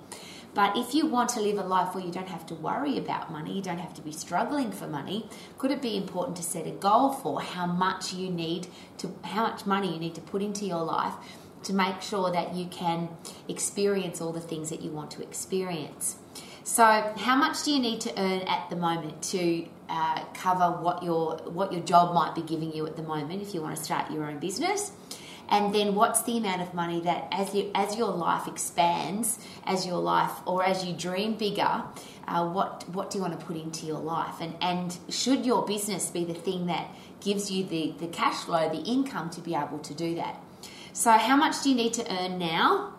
But 0.53 0.77
if 0.77 0.93
you 0.93 1.05
want 1.05 1.29
to 1.31 1.39
live 1.39 1.57
a 1.57 1.63
life 1.63 1.95
where 1.95 2.03
you 2.03 2.11
don't 2.11 2.27
have 2.27 2.45
to 2.47 2.55
worry 2.55 2.97
about 2.97 3.31
money, 3.31 3.53
you 3.53 3.61
don't 3.61 3.77
have 3.77 3.93
to 3.95 4.01
be 4.01 4.11
struggling 4.11 4.71
for 4.71 4.87
money, 4.87 5.29
could 5.57 5.71
it 5.71 5.81
be 5.81 5.95
important 5.95 6.35
to 6.37 6.43
set 6.43 6.67
a 6.67 6.71
goal 6.71 7.13
for 7.13 7.41
how 7.41 7.65
much 7.65 8.13
you 8.13 8.29
need 8.29 8.67
to, 8.97 9.13
how 9.23 9.43
much 9.43 9.65
money 9.65 9.93
you 9.93 9.99
need 9.99 10.15
to 10.15 10.21
put 10.21 10.41
into 10.41 10.65
your 10.65 10.83
life 10.83 11.13
to 11.63 11.73
make 11.73 12.01
sure 12.01 12.31
that 12.31 12.53
you 12.53 12.65
can 12.65 13.07
experience 13.47 14.19
all 14.19 14.33
the 14.33 14.41
things 14.41 14.69
that 14.69 14.81
you 14.81 14.91
want 14.91 15.11
to 15.11 15.21
experience? 15.21 16.17
So, 16.71 16.85
how 16.85 17.35
much 17.35 17.63
do 17.63 17.71
you 17.71 17.81
need 17.81 17.99
to 17.99 18.17
earn 18.17 18.43
at 18.47 18.69
the 18.69 18.77
moment 18.77 19.21
to 19.23 19.65
uh, 19.89 20.23
cover 20.33 20.71
what 20.81 21.03
your 21.03 21.35
what 21.39 21.73
your 21.73 21.81
job 21.81 22.15
might 22.15 22.33
be 22.33 22.43
giving 22.43 22.71
you 22.71 22.87
at 22.87 22.95
the 22.95 23.03
moment 23.03 23.41
if 23.41 23.53
you 23.53 23.61
want 23.61 23.75
to 23.75 23.83
start 23.83 24.09
your 24.09 24.23
own 24.23 24.39
business? 24.39 24.93
And 25.49 25.75
then, 25.75 25.95
what's 25.95 26.23
the 26.23 26.37
amount 26.37 26.61
of 26.61 26.73
money 26.73 27.01
that, 27.01 27.27
as 27.33 27.53
you 27.53 27.71
as 27.75 27.97
your 27.97 28.13
life 28.13 28.47
expands, 28.47 29.37
as 29.65 29.85
your 29.85 29.97
life 29.97 30.31
or 30.45 30.63
as 30.63 30.85
you 30.85 30.93
dream 30.93 31.33
bigger, 31.33 31.83
uh, 32.25 32.49
what 32.49 32.87
what 32.87 33.11
do 33.11 33.17
you 33.17 33.21
want 33.21 33.37
to 33.37 33.45
put 33.45 33.57
into 33.57 33.85
your 33.85 33.99
life? 33.99 34.39
And 34.39 34.55
and 34.61 34.97
should 35.09 35.45
your 35.45 35.65
business 35.65 36.09
be 36.09 36.23
the 36.23 36.33
thing 36.33 36.67
that 36.67 36.87
gives 37.19 37.51
you 37.51 37.65
the 37.65 37.95
the 37.99 38.07
cash 38.07 38.45
flow, 38.45 38.69
the 38.69 38.83
income 38.89 39.29
to 39.31 39.41
be 39.41 39.55
able 39.55 39.79
to 39.79 39.93
do 39.93 40.15
that? 40.15 40.41
So, 40.93 41.11
how 41.11 41.35
much 41.35 41.63
do 41.63 41.69
you 41.69 41.75
need 41.75 41.91
to 41.95 42.09
earn 42.09 42.39
now? 42.39 42.93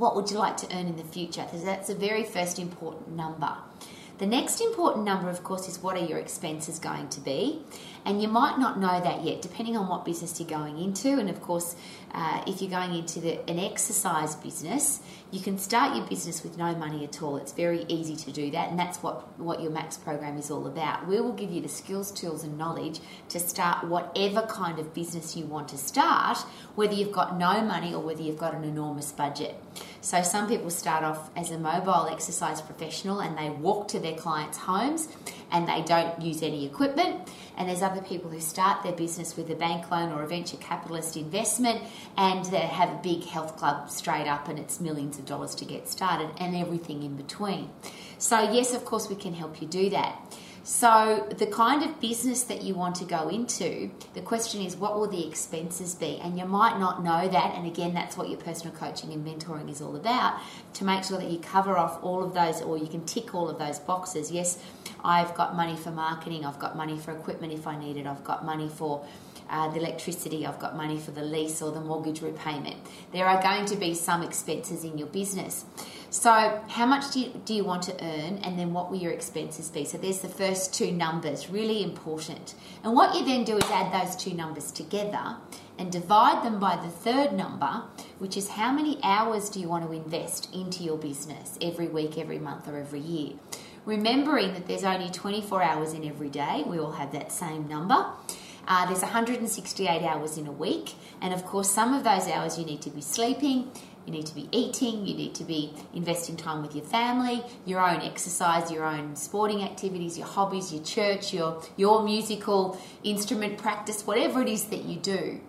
What 0.00 0.16
would 0.16 0.30
you 0.30 0.38
like 0.38 0.56
to 0.56 0.66
earn 0.74 0.86
in 0.86 0.96
the 0.96 1.04
future? 1.04 1.42
Because 1.44 1.62
that's 1.62 1.88
the 1.88 1.94
very 1.94 2.24
first 2.24 2.58
important 2.58 3.10
number. 3.10 3.54
The 4.16 4.26
next 4.26 4.62
important 4.62 5.04
number, 5.04 5.28
of 5.28 5.44
course, 5.44 5.68
is 5.68 5.82
what 5.82 5.94
are 5.96 6.04
your 6.04 6.18
expenses 6.18 6.78
going 6.78 7.10
to 7.10 7.20
be? 7.20 7.62
And 8.04 8.22
you 8.22 8.28
might 8.28 8.58
not 8.58 8.78
know 8.78 9.00
that 9.00 9.24
yet, 9.24 9.42
depending 9.42 9.76
on 9.76 9.88
what 9.88 10.04
business 10.04 10.40
you're 10.40 10.48
going 10.48 10.78
into. 10.78 11.18
And 11.18 11.28
of 11.28 11.40
course, 11.42 11.76
uh, 12.12 12.42
if 12.46 12.60
you're 12.60 12.70
going 12.70 12.94
into 12.94 13.20
the, 13.20 13.48
an 13.48 13.58
exercise 13.58 14.34
business, 14.34 15.00
you 15.30 15.38
can 15.38 15.58
start 15.58 15.96
your 15.96 16.04
business 16.06 16.42
with 16.42 16.58
no 16.58 16.74
money 16.74 17.04
at 17.04 17.22
all. 17.22 17.36
It's 17.36 17.52
very 17.52 17.84
easy 17.86 18.16
to 18.16 18.32
do 18.32 18.50
that, 18.50 18.70
and 18.70 18.78
that's 18.78 18.98
what, 18.98 19.38
what 19.38 19.62
your 19.62 19.70
Max 19.70 19.96
program 19.96 20.36
is 20.36 20.50
all 20.50 20.66
about. 20.66 21.06
We 21.06 21.20
will 21.20 21.32
give 21.32 21.52
you 21.52 21.60
the 21.60 21.68
skills, 21.68 22.10
tools, 22.10 22.42
and 22.42 22.58
knowledge 22.58 23.00
to 23.28 23.38
start 23.38 23.86
whatever 23.86 24.42
kind 24.42 24.80
of 24.80 24.92
business 24.92 25.36
you 25.36 25.44
want 25.44 25.68
to 25.68 25.78
start, 25.78 26.38
whether 26.74 26.94
you've 26.94 27.12
got 27.12 27.38
no 27.38 27.62
money 27.62 27.94
or 27.94 28.00
whether 28.00 28.22
you've 28.22 28.38
got 28.38 28.54
an 28.54 28.64
enormous 28.64 29.12
budget. 29.12 29.54
So, 30.00 30.22
some 30.22 30.48
people 30.48 30.70
start 30.70 31.04
off 31.04 31.30
as 31.36 31.52
a 31.52 31.58
mobile 31.58 32.08
exercise 32.10 32.60
professional 32.60 33.20
and 33.20 33.38
they 33.38 33.50
walk 33.50 33.86
to 33.88 34.00
their 34.00 34.16
clients' 34.16 34.58
homes 34.58 35.08
and 35.52 35.68
they 35.68 35.82
don't 35.82 36.20
use 36.20 36.42
any 36.42 36.66
equipment. 36.66 37.28
And 37.56 37.68
there's 37.68 37.82
other 37.82 38.00
people 38.00 38.30
who 38.30 38.40
start 38.40 38.82
their 38.82 38.92
business 38.92 39.36
with 39.36 39.50
a 39.50 39.54
bank 39.54 39.90
loan 39.90 40.12
or 40.12 40.22
a 40.22 40.26
venture 40.26 40.56
capitalist 40.56 41.16
investment 41.16 41.82
and 42.16 42.44
they 42.46 42.58
have 42.58 42.90
a 42.90 43.00
big 43.02 43.24
health 43.24 43.56
club 43.56 43.90
straight 43.90 44.26
up 44.26 44.48
and 44.48 44.58
it's 44.58 44.80
millions 44.80 45.18
of 45.18 45.26
dollars 45.26 45.54
to 45.56 45.64
get 45.64 45.88
started 45.88 46.30
and 46.38 46.56
everything 46.56 47.02
in 47.02 47.16
between. 47.16 47.70
So, 48.18 48.50
yes, 48.52 48.74
of 48.74 48.84
course, 48.84 49.08
we 49.08 49.16
can 49.16 49.34
help 49.34 49.60
you 49.60 49.68
do 49.68 49.90
that. 49.90 50.16
So, 50.62 51.26
the 51.38 51.46
kind 51.46 51.82
of 51.82 52.00
business 52.00 52.42
that 52.44 52.62
you 52.62 52.74
want 52.74 52.96
to 52.96 53.04
go 53.04 53.28
into, 53.28 53.90
the 54.12 54.20
question 54.20 54.60
is 54.60 54.76
what 54.76 54.94
will 54.94 55.08
the 55.08 55.26
expenses 55.26 55.94
be? 55.94 56.18
And 56.22 56.38
you 56.38 56.44
might 56.44 56.78
not 56.78 57.02
know 57.02 57.26
that. 57.28 57.54
And 57.54 57.66
again, 57.66 57.94
that's 57.94 58.16
what 58.16 58.28
your 58.28 58.38
personal 58.38 58.74
coaching 58.74 59.12
and 59.12 59.26
mentoring 59.26 59.70
is 59.70 59.80
all 59.80 59.96
about 59.96 60.38
to 60.74 60.84
make 60.84 61.04
sure 61.04 61.16
that 61.16 61.30
you 61.30 61.38
cover 61.38 61.78
off 61.78 62.02
all 62.02 62.22
of 62.22 62.34
those 62.34 62.60
or 62.60 62.76
you 62.76 62.88
can 62.88 63.04
tick 63.06 63.34
all 63.34 63.48
of 63.48 63.58
those 63.58 63.78
boxes. 63.78 64.30
Yes, 64.30 64.62
I've 65.02 65.34
got 65.34 65.56
money 65.56 65.76
for 65.76 65.90
marketing, 65.90 66.44
I've 66.44 66.58
got 66.58 66.76
money 66.76 66.98
for 66.98 67.12
equipment 67.12 67.54
if 67.54 67.66
I 67.66 67.78
need 67.78 67.96
it, 67.96 68.06
I've 68.06 68.24
got 68.24 68.44
money 68.44 68.68
for 68.68 69.04
uh, 69.48 69.68
the 69.70 69.78
electricity, 69.78 70.46
I've 70.46 70.58
got 70.58 70.76
money 70.76 70.98
for 70.98 71.10
the 71.10 71.22
lease 71.22 71.62
or 71.62 71.72
the 71.72 71.80
mortgage 71.80 72.20
repayment. 72.20 72.76
There 73.12 73.26
are 73.26 73.42
going 73.42 73.64
to 73.66 73.76
be 73.76 73.94
some 73.94 74.22
expenses 74.22 74.84
in 74.84 74.98
your 74.98 75.08
business. 75.08 75.64
So, 76.12 76.60
how 76.66 76.86
much 76.86 77.12
do 77.12 77.20
you, 77.20 77.40
do 77.44 77.54
you 77.54 77.62
want 77.62 77.84
to 77.84 77.92
earn, 78.04 78.38
and 78.38 78.58
then 78.58 78.72
what 78.72 78.90
will 78.90 78.98
your 78.98 79.12
expenses 79.12 79.70
be? 79.70 79.84
So, 79.84 79.96
there's 79.96 80.18
the 80.18 80.28
first 80.28 80.74
two 80.74 80.90
numbers, 80.90 81.48
really 81.48 81.84
important. 81.84 82.56
And 82.82 82.94
what 82.94 83.14
you 83.14 83.24
then 83.24 83.44
do 83.44 83.56
is 83.56 83.64
add 83.70 83.92
those 83.92 84.16
two 84.16 84.34
numbers 84.34 84.72
together 84.72 85.36
and 85.78 85.92
divide 85.92 86.44
them 86.44 86.58
by 86.58 86.74
the 86.74 86.88
third 86.88 87.32
number, 87.32 87.84
which 88.18 88.36
is 88.36 88.48
how 88.48 88.72
many 88.72 88.98
hours 89.04 89.48
do 89.48 89.60
you 89.60 89.68
want 89.68 89.86
to 89.86 89.92
invest 89.92 90.52
into 90.52 90.82
your 90.82 90.98
business 90.98 91.56
every 91.62 91.86
week, 91.86 92.18
every 92.18 92.40
month, 92.40 92.66
or 92.66 92.76
every 92.76 93.00
year. 93.00 93.34
Remembering 93.84 94.52
that 94.54 94.66
there's 94.66 94.84
only 94.84 95.10
24 95.10 95.62
hours 95.62 95.92
in 95.92 96.04
every 96.04 96.28
day, 96.28 96.64
we 96.66 96.80
all 96.80 96.92
have 96.92 97.12
that 97.12 97.30
same 97.30 97.68
number. 97.68 98.04
Uh, 98.66 98.86
there's 98.86 99.02
168 99.02 100.02
hours 100.02 100.36
in 100.36 100.46
a 100.46 100.52
week, 100.52 100.94
and 101.20 101.32
of 101.32 101.44
course, 101.44 101.70
some 101.70 101.94
of 101.94 102.04
those 102.04 102.28
hours 102.28 102.58
you 102.58 102.64
need 102.64 102.82
to 102.82 102.90
be 102.90 103.00
sleeping, 103.00 103.70
you 104.10 104.16
need 104.16 104.26
to 104.26 104.34
be 104.34 104.48
eating, 104.50 105.06
you 105.06 105.14
need 105.14 105.34
to 105.36 105.44
be 105.44 105.72
investing 105.94 106.36
time 106.36 106.62
with 106.62 106.74
your 106.74 106.84
family, 106.84 107.44
your 107.64 107.80
own 107.80 108.00
exercise, 108.00 108.70
your 108.70 108.84
own 108.84 109.14
sporting 109.14 109.62
activities, 109.62 110.18
your 110.18 110.26
hobbies, 110.26 110.72
your 110.72 110.82
church, 110.82 111.32
your, 111.32 111.62
your 111.76 112.02
musical 112.02 112.80
instrument 113.04 113.56
practice, 113.56 114.06
whatever 114.06 114.42
it 114.42 114.48
is 114.48 114.64
that 114.66 114.84
you 114.84 114.96
do. 114.96 115.40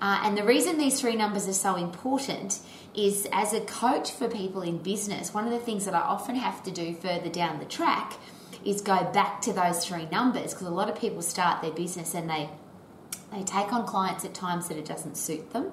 Uh, 0.00 0.20
and 0.24 0.36
the 0.36 0.42
reason 0.42 0.78
these 0.78 1.00
three 1.00 1.14
numbers 1.14 1.46
are 1.46 1.52
so 1.52 1.76
important 1.76 2.58
is 2.92 3.28
as 3.32 3.52
a 3.52 3.60
coach 3.60 4.10
for 4.10 4.28
people 4.28 4.62
in 4.62 4.78
business, 4.78 5.32
one 5.32 5.44
of 5.44 5.52
the 5.52 5.60
things 5.60 5.84
that 5.84 5.94
I 5.94 6.00
often 6.00 6.34
have 6.34 6.62
to 6.64 6.72
do 6.72 6.94
further 6.94 7.30
down 7.30 7.60
the 7.60 7.64
track 7.64 8.14
is 8.64 8.80
go 8.80 9.04
back 9.12 9.40
to 9.42 9.52
those 9.52 9.84
three 9.86 10.06
numbers 10.06 10.52
because 10.52 10.66
a 10.66 10.70
lot 10.70 10.88
of 10.88 10.98
people 10.98 11.22
start 11.22 11.62
their 11.62 11.70
business 11.72 12.14
and 12.14 12.28
they 12.28 12.50
they 13.32 13.42
take 13.42 13.72
on 13.72 13.86
clients 13.86 14.26
at 14.26 14.34
times 14.34 14.68
that 14.68 14.76
it 14.76 14.84
doesn't 14.84 15.16
suit 15.16 15.52
them. 15.52 15.72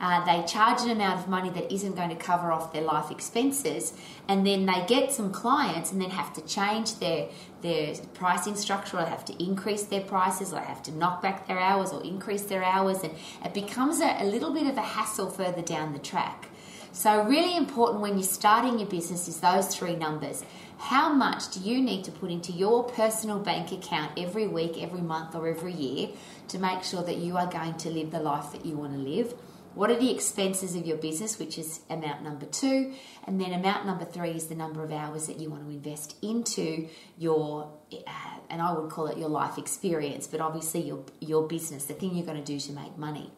Uh, 0.00 0.24
they 0.24 0.46
charge 0.46 0.80
an 0.80 0.90
amount 0.90 1.20
of 1.20 1.28
money 1.28 1.50
that 1.50 1.70
isn't 1.72 1.94
going 1.94 2.08
to 2.08 2.16
cover 2.16 2.50
off 2.50 2.72
their 2.72 2.82
life 2.82 3.10
expenses, 3.10 3.92
and 4.28 4.46
then 4.46 4.64
they 4.64 4.84
get 4.86 5.12
some 5.12 5.30
clients 5.30 5.92
and 5.92 6.00
then 6.00 6.10
have 6.10 6.32
to 6.32 6.40
change 6.42 6.98
their 6.98 7.28
their 7.62 7.94
pricing 8.14 8.56
structure, 8.56 8.96
or 8.98 9.04
have 9.04 9.24
to 9.26 9.42
increase 9.42 9.82
their 9.82 10.00
prices, 10.00 10.52
or 10.54 10.60
have 10.60 10.82
to 10.82 10.90
knock 10.92 11.20
back 11.20 11.46
their 11.46 11.58
hours 11.58 11.92
or 11.92 12.02
increase 12.02 12.44
their 12.44 12.64
hours, 12.64 13.02
and 13.02 13.12
it 13.44 13.52
becomes 13.52 14.00
a, 14.00 14.22
a 14.22 14.24
little 14.24 14.52
bit 14.52 14.66
of 14.66 14.76
a 14.78 14.82
hassle 14.82 15.28
further 15.28 15.60
down 15.62 15.92
the 15.92 15.98
track. 15.98 16.48
So, 16.92 17.22
really 17.22 17.56
important 17.56 18.00
when 18.00 18.14
you're 18.14 18.24
starting 18.24 18.78
your 18.78 18.88
business 18.88 19.28
is 19.28 19.40
those 19.40 19.68
three 19.74 19.94
numbers. 19.94 20.44
How 20.78 21.12
much 21.12 21.50
do 21.50 21.60
you 21.60 21.80
need 21.80 22.04
to 22.04 22.10
put 22.10 22.30
into 22.30 22.52
your 22.52 22.84
personal 22.84 23.38
bank 23.38 23.70
account 23.70 24.12
every 24.16 24.48
week, 24.48 24.82
every 24.82 25.02
month, 25.02 25.34
or 25.34 25.46
every 25.46 25.74
year 25.74 26.08
to 26.48 26.58
make 26.58 26.82
sure 26.82 27.02
that 27.02 27.18
you 27.18 27.36
are 27.36 27.46
going 27.46 27.74
to 27.74 27.90
live 27.90 28.10
the 28.10 28.18
life 28.18 28.50
that 28.52 28.64
you 28.64 28.76
want 28.76 28.94
to 28.94 28.98
live? 28.98 29.34
What 29.74 29.90
are 29.90 29.98
the 29.98 30.10
expenses 30.10 30.74
of 30.74 30.84
your 30.84 30.96
business, 30.96 31.38
which 31.38 31.56
is 31.56 31.80
amount 31.88 32.24
number 32.24 32.46
two? 32.46 32.92
And 33.24 33.40
then 33.40 33.52
amount 33.52 33.86
number 33.86 34.04
three 34.04 34.30
is 34.32 34.48
the 34.48 34.56
number 34.56 34.82
of 34.82 34.90
hours 34.90 35.28
that 35.28 35.38
you 35.38 35.48
want 35.48 35.64
to 35.64 35.70
invest 35.70 36.16
into 36.22 36.88
your, 37.16 37.72
uh, 37.92 38.38
and 38.48 38.60
I 38.60 38.72
would 38.72 38.90
call 38.90 39.06
it 39.06 39.16
your 39.16 39.28
life 39.28 39.58
experience, 39.58 40.26
but 40.26 40.40
obviously 40.40 40.82
your, 40.82 41.04
your 41.20 41.46
business, 41.46 41.84
the 41.84 41.94
thing 41.94 42.16
you're 42.16 42.26
going 42.26 42.42
to 42.42 42.44
do 42.44 42.58
to 42.58 42.72
make 42.72 42.98
money. 42.98 43.30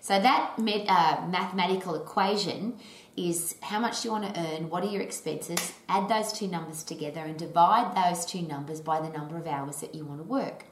So 0.00 0.20
that 0.20 0.54
uh, 0.58 1.26
mathematical 1.28 1.94
equation 1.94 2.78
is 3.16 3.56
how 3.62 3.78
much 3.78 4.04
you 4.04 4.10
want 4.10 4.34
to 4.34 4.40
earn, 4.40 4.68
what 4.68 4.84
are 4.84 4.88
your 4.88 5.02
expenses, 5.02 5.72
add 5.88 6.08
those 6.08 6.32
two 6.32 6.48
numbers 6.48 6.82
together 6.82 7.20
and 7.20 7.38
divide 7.38 7.96
those 7.96 8.26
two 8.26 8.42
numbers 8.42 8.80
by 8.80 9.00
the 9.00 9.08
number 9.08 9.36
of 9.36 9.46
hours 9.46 9.80
that 9.80 9.94
you 9.94 10.04
want 10.04 10.20
to 10.20 10.24
work. 10.24 10.64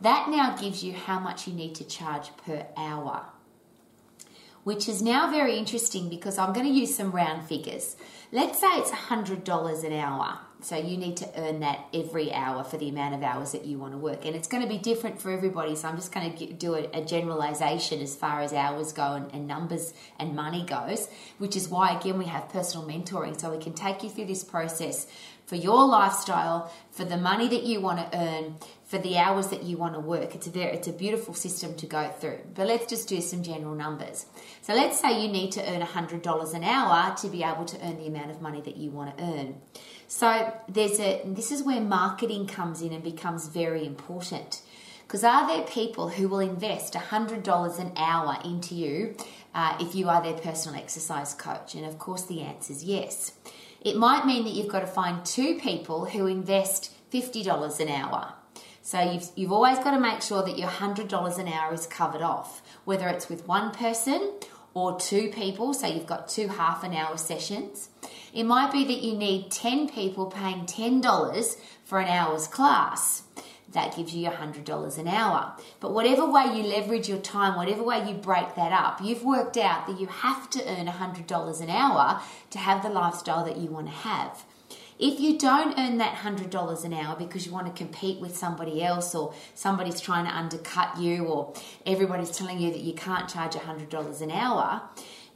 That 0.00 0.28
now 0.28 0.56
gives 0.56 0.82
you 0.82 0.92
how 0.92 1.20
much 1.20 1.46
you 1.46 1.54
need 1.54 1.76
to 1.76 1.84
charge 1.84 2.36
per 2.44 2.66
hour 2.76 3.26
which 4.64 4.88
is 4.88 5.02
now 5.02 5.30
very 5.30 5.56
interesting 5.56 6.08
because 6.08 6.38
I'm 6.38 6.52
going 6.52 6.66
to 6.66 6.72
use 6.72 6.94
some 6.94 7.10
round 7.10 7.46
figures. 7.48 7.96
Let's 8.30 8.60
say 8.60 8.68
it's 8.78 8.90
$100 8.90 9.84
an 9.84 9.92
hour. 9.92 10.38
So 10.62 10.76
you 10.76 10.96
need 10.96 11.16
to 11.16 11.28
earn 11.36 11.58
that 11.60 11.86
every 11.92 12.32
hour 12.32 12.62
for 12.62 12.76
the 12.76 12.88
amount 12.88 13.16
of 13.16 13.22
hours 13.24 13.50
that 13.50 13.64
you 13.64 13.78
want 13.78 13.94
to 13.94 13.98
work. 13.98 14.24
And 14.24 14.36
it's 14.36 14.46
going 14.46 14.62
to 14.62 14.68
be 14.68 14.78
different 14.78 15.20
for 15.20 15.32
everybody. 15.32 15.74
So 15.74 15.88
I'm 15.88 15.96
just 15.96 16.12
going 16.14 16.36
to 16.36 16.52
do 16.52 16.74
a, 16.74 17.04
generalization 17.04 18.00
as 18.00 18.14
far 18.14 18.40
as 18.42 18.52
hours 18.52 18.92
go 18.92 19.28
and 19.32 19.48
numbers 19.48 19.92
and 20.20 20.36
money 20.36 20.64
goes, 20.64 21.08
which 21.38 21.56
is 21.56 21.68
why, 21.68 21.98
again, 21.98 22.16
we 22.16 22.26
have 22.26 22.48
personal 22.48 22.86
mentoring. 22.86 23.38
So 23.40 23.50
we 23.50 23.60
can 23.60 23.72
take 23.72 24.04
you 24.04 24.08
through 24.08 24.26
this 24.26 24.44
process 24.44 25.08
for 25.46 25.56
your 25.56 25.84
lifestyle, 25.84 26.72
for 26.92 27.04
the 27.04 27.16
money 27.16 27.48
that 27.48 27.64
you 27.64 27.80
want 27.80 27.98
to 27.98 28.18
earn, 28.18 28.54
for 28.92 28.98
the 28.98 29.16
hours 29.16 29.46
that 29.46 29.62
you 29.62 29.78
want 29.78 29.94
to 29.94 30.00
work. 30.00 30.34
It's 30.34 30.46
a 30.46 30.50
very, 30.50 30.76
it's 30.76 30.86
a 30.86 30.92
beautiful 30.92 31.32
system 31.32 31.74
to 31.76 31.86
go 31.86 32.10
through. 32.10 32.40
But 32.52 32.66
let's 32.66 32.84
just 32.84 33.08
do 33.08 33.22
some 33.22 33.42
general 33.42 33.74
numbers. 33.74 34.26
So 34.60 34.74
let's 34.74 35.00
say 35.00 35.22
you 35.22 35.32
need 35.32 35.52
to 35.52 35.66
earn 35.66 35.80
$100 35.80 36.54
an 36.54 36.62
hour 36.62 37.16
to 37.16 37.28
be 37.28 37.42
able 37.42 37.64
to 37.64 37.82
earn 37.82 37.96
the 37.96 38.06
amount 38.06 38.32
of 38.32 38.42
money 38.42 38.60
that 38.60 38.76
you 38.76 38.90
want 38.90 39.16
to 39.16 39.24
earn. 39.24 39.62
So 40.08 40.52
there's 40.68 41.00
a 41.00 41.22
this 41.24 41.50
is 41.50 41.62
where 41.62 41.80
marketing 41.80 42.46
comes 42.46 42.82
in 42.82 42.92
and 42.92 43.02
becomes 43.02 43.48
very 43.48 43.86
important. 43.86 44.60
Because 45.06 45.24
are 45.24 45.46
there 45.46 45.64
people 45.64 46.10
who 46.10 46.28
will 46.28 46.40
invest 46.40 46.92
$100 46.92 47.78
an 47.78 47.92
hour 47.96 48.36
into 48.44 48.74
you 48.74 49.16
uh, 49.54 49.74
if 49.80 49.94
you 49.94 50.10
are 50.10 50.22
their 50.22 50.34
personal 50.34 50.78
exercise 50.78 51.32
coach? 51.32 51.74
And 51.74 51.86
of 51.86 51.98
course, 51.98 52.26
the 52.26 52.42
answer 52.42 52.74
is 52.74 52.84
yes. 52.84 53.32
It 53.80 53.96
might 53.96 54.26
mean 54.26 54.44
that 54.44 54.52
you've 54.52 54.68
got 54.68 54.80
to 54.80 54.86
find 54.86 55.24
two 55.24 55.54
people 55.54 56.04
who 56.04 56.26
invest 56.26 56.94
$50 57.10 57.80
an 57.80 57.88
hour. 57.88 58.34
So 58.84 59.00
you've, 59.00 59.30
you've 59.36 59.52
always 59.52 59.78
got 59.78 59.92
to 59.92 60.00
make 60.00 60.22
sure 60.22 60.42
that 60.42 60.58
your 60.58 60.68
$100 60.68 61.38
an 61.38 61.48
hour 61.48 61.72
is 61.72 61.86
covered 61.86 62.20
off, 62.20 62.62
whether 62.84 63.08
it's 63.08 63.28
with 63.28 63.46
one 63.46 63.70
person 63.70 64.32
or 64.74 64.98
two 64.98 65.30
people, 65.30 65.72
so 65.72 65.86
you've 65.86 66.06
got 66.06 66.28
two 66.28 66.48
half 66.48 66.82
an 66.82 66.92
hour 66.92 67.16
sessions. 67.16 67.90
It 68.34 68.42
might 68.42 68.72
be 68.72 68.84
that 68.84 69.02
you 69.02 69.16
need 69.16 69.52
10 69.52 69.88
people 69.88 70.26
paying 70.26 70.66
$10 70.66 71.56
for 71.84 72.00
an 72.00 72.08
hour's 72.08 72.48
class. 72.48 73.22
That 73.70 73.96
gives 73.96 74.14
you 74.14 74.28
$100 74.28 74.98
an 74.98 75.08
hour. 75.08 75.54
But 75.78 75.94
whatever 75.94 76.28
way 76.28 76.44
you 76.54 76.64
leverage 76.64 77.08
your 77.08 77.18
time, 77.18 77.56
whatever 77.56 77.84
way 77.84 78.06
you 78.06 78.14
break 78.14 78.56
that 78.56 78.72
up, 78.72 79.00
you've 79.02 79.24
worked 79.24 79.56
out 79.56 79.86
that 79.86 80.00
you 80.00 80.08
have 80.08 80.50
to 80.50 80.68
earn 80.68 80.86
$100 80.86 81.60
an 81.60 81.70
hour 81.70 82.20
to 82.50 82.58
have 82.58 82.82
the 82.82 82.90
lifestyle 82.90 83.44
that 83.44 83.58
you 83.58 83.70
want 83.70 83.86
to 83.86 83.92
have. 83.92 84.44
If 85.04 85.18
you 85.18 85.36
don't 85.36 85.76
earn 85.76 85.98
that 85.98 86.14
$100 86.14 86.84
an 86.84 86.94
hour 86.94 87.16
because 87.16 87.44
you 87.44 87.50
want 87.50 87.66
to 87.66 87.72
compete 87.72 88.20
with 88.20 88.36
somebody 88.36 88.84
else 88.84 89.16
or 89.16 89.34
somebody's 89.52 90.00
trying 90.00 90.26
to 90.26 90.30
undercut 90.30 90.96
you 90.96 91.24
or 91.24 91.54
everybody's 91.84 92.30
telling 92.30 92.60
you 92.60 92.70
that 92.70 92.82
you 92.82 92.94
can't 92.94 93.28
charge 93.28 93.54
$100 93.54 94.20
an 94.20 94.30
hour, 94.30 94.80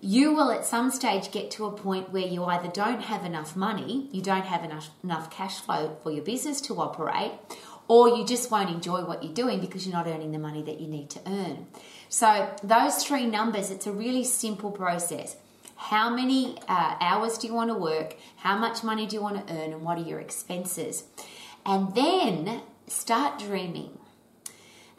you 0.01 0.33
will 0.33 0.53
at 0.53 0.65
some 0.65 0.93
stage 0.93 1.33
get 1.33 1.51
to 1.51 1.65
a 1.65 1.73
point 1.73 2.13
where 2.13 2.29
you 2.29 2.45
either 2.45 2.69
don't 2.69 3.03
have 3.03 3.25
enough 3.25 3.57
money, 3.57 4.09
you 4.13 4.23
don't 4.23 4.45
have 4.45 4.63
enough, 4.63 4.91
enough 5.03 5.33
cash 5.33 5.59
flow 5.59 5.97
for 6.05 6.13
your 6.13 6.23
business 6.23 6.61
to 6.61 6.81
operate, 6.81 7.33
or 7.89 8.11
you 8.11 8.25
just 8.25 8.53
won't 8.53 8.71
enjoy 8.71 9.05
what 9.05 9.25
you're 9.25 9.35
doing 9.35 9.59
because 9.59 9.85
you're 9.85 9.97
not 9.97 10.07
earning 10.07 10.31
the 10.31 10.39
money 10.39 10.63
that 10.63 10.81
you 10.81 10.87
need 10.87 11.11
to 11.11 11.21
earn. 11.27 11.67
So, 12.09 12.55
those 12.63 13.03
three 13.03 13.27
numbers, 13.27 13.73
it's 13.73 13.89
a 13.89 13.93
really 13.93 14.23
simple 14.23 14.71
process. 14.71 15.37
How 15.77 16.09
many 16.11 16.59
uh, 16.69 16.97
hours 17.01 17.39
do 17.39 17.47
you 17.47 17.55
want 17.55 17.71
to 17.71 17.77
work? 17.77 18.17
How 18.37 18.57
much 18.57 18.83
money 18.83 19.07
do 19.07 19.15
you 19.15 19.23
want 19.23 19.47
to 19.47 19.53
earn? 19.53 19.73
And 19.73 19.83
what 19.83 19.99
are 19.99 20.03
your 20.03 20.21
expenses? 20.21 21.05
And 21.65 21.95
then 21.95 22.63
start 22.87 23.39
dreaming. 23.39 23.99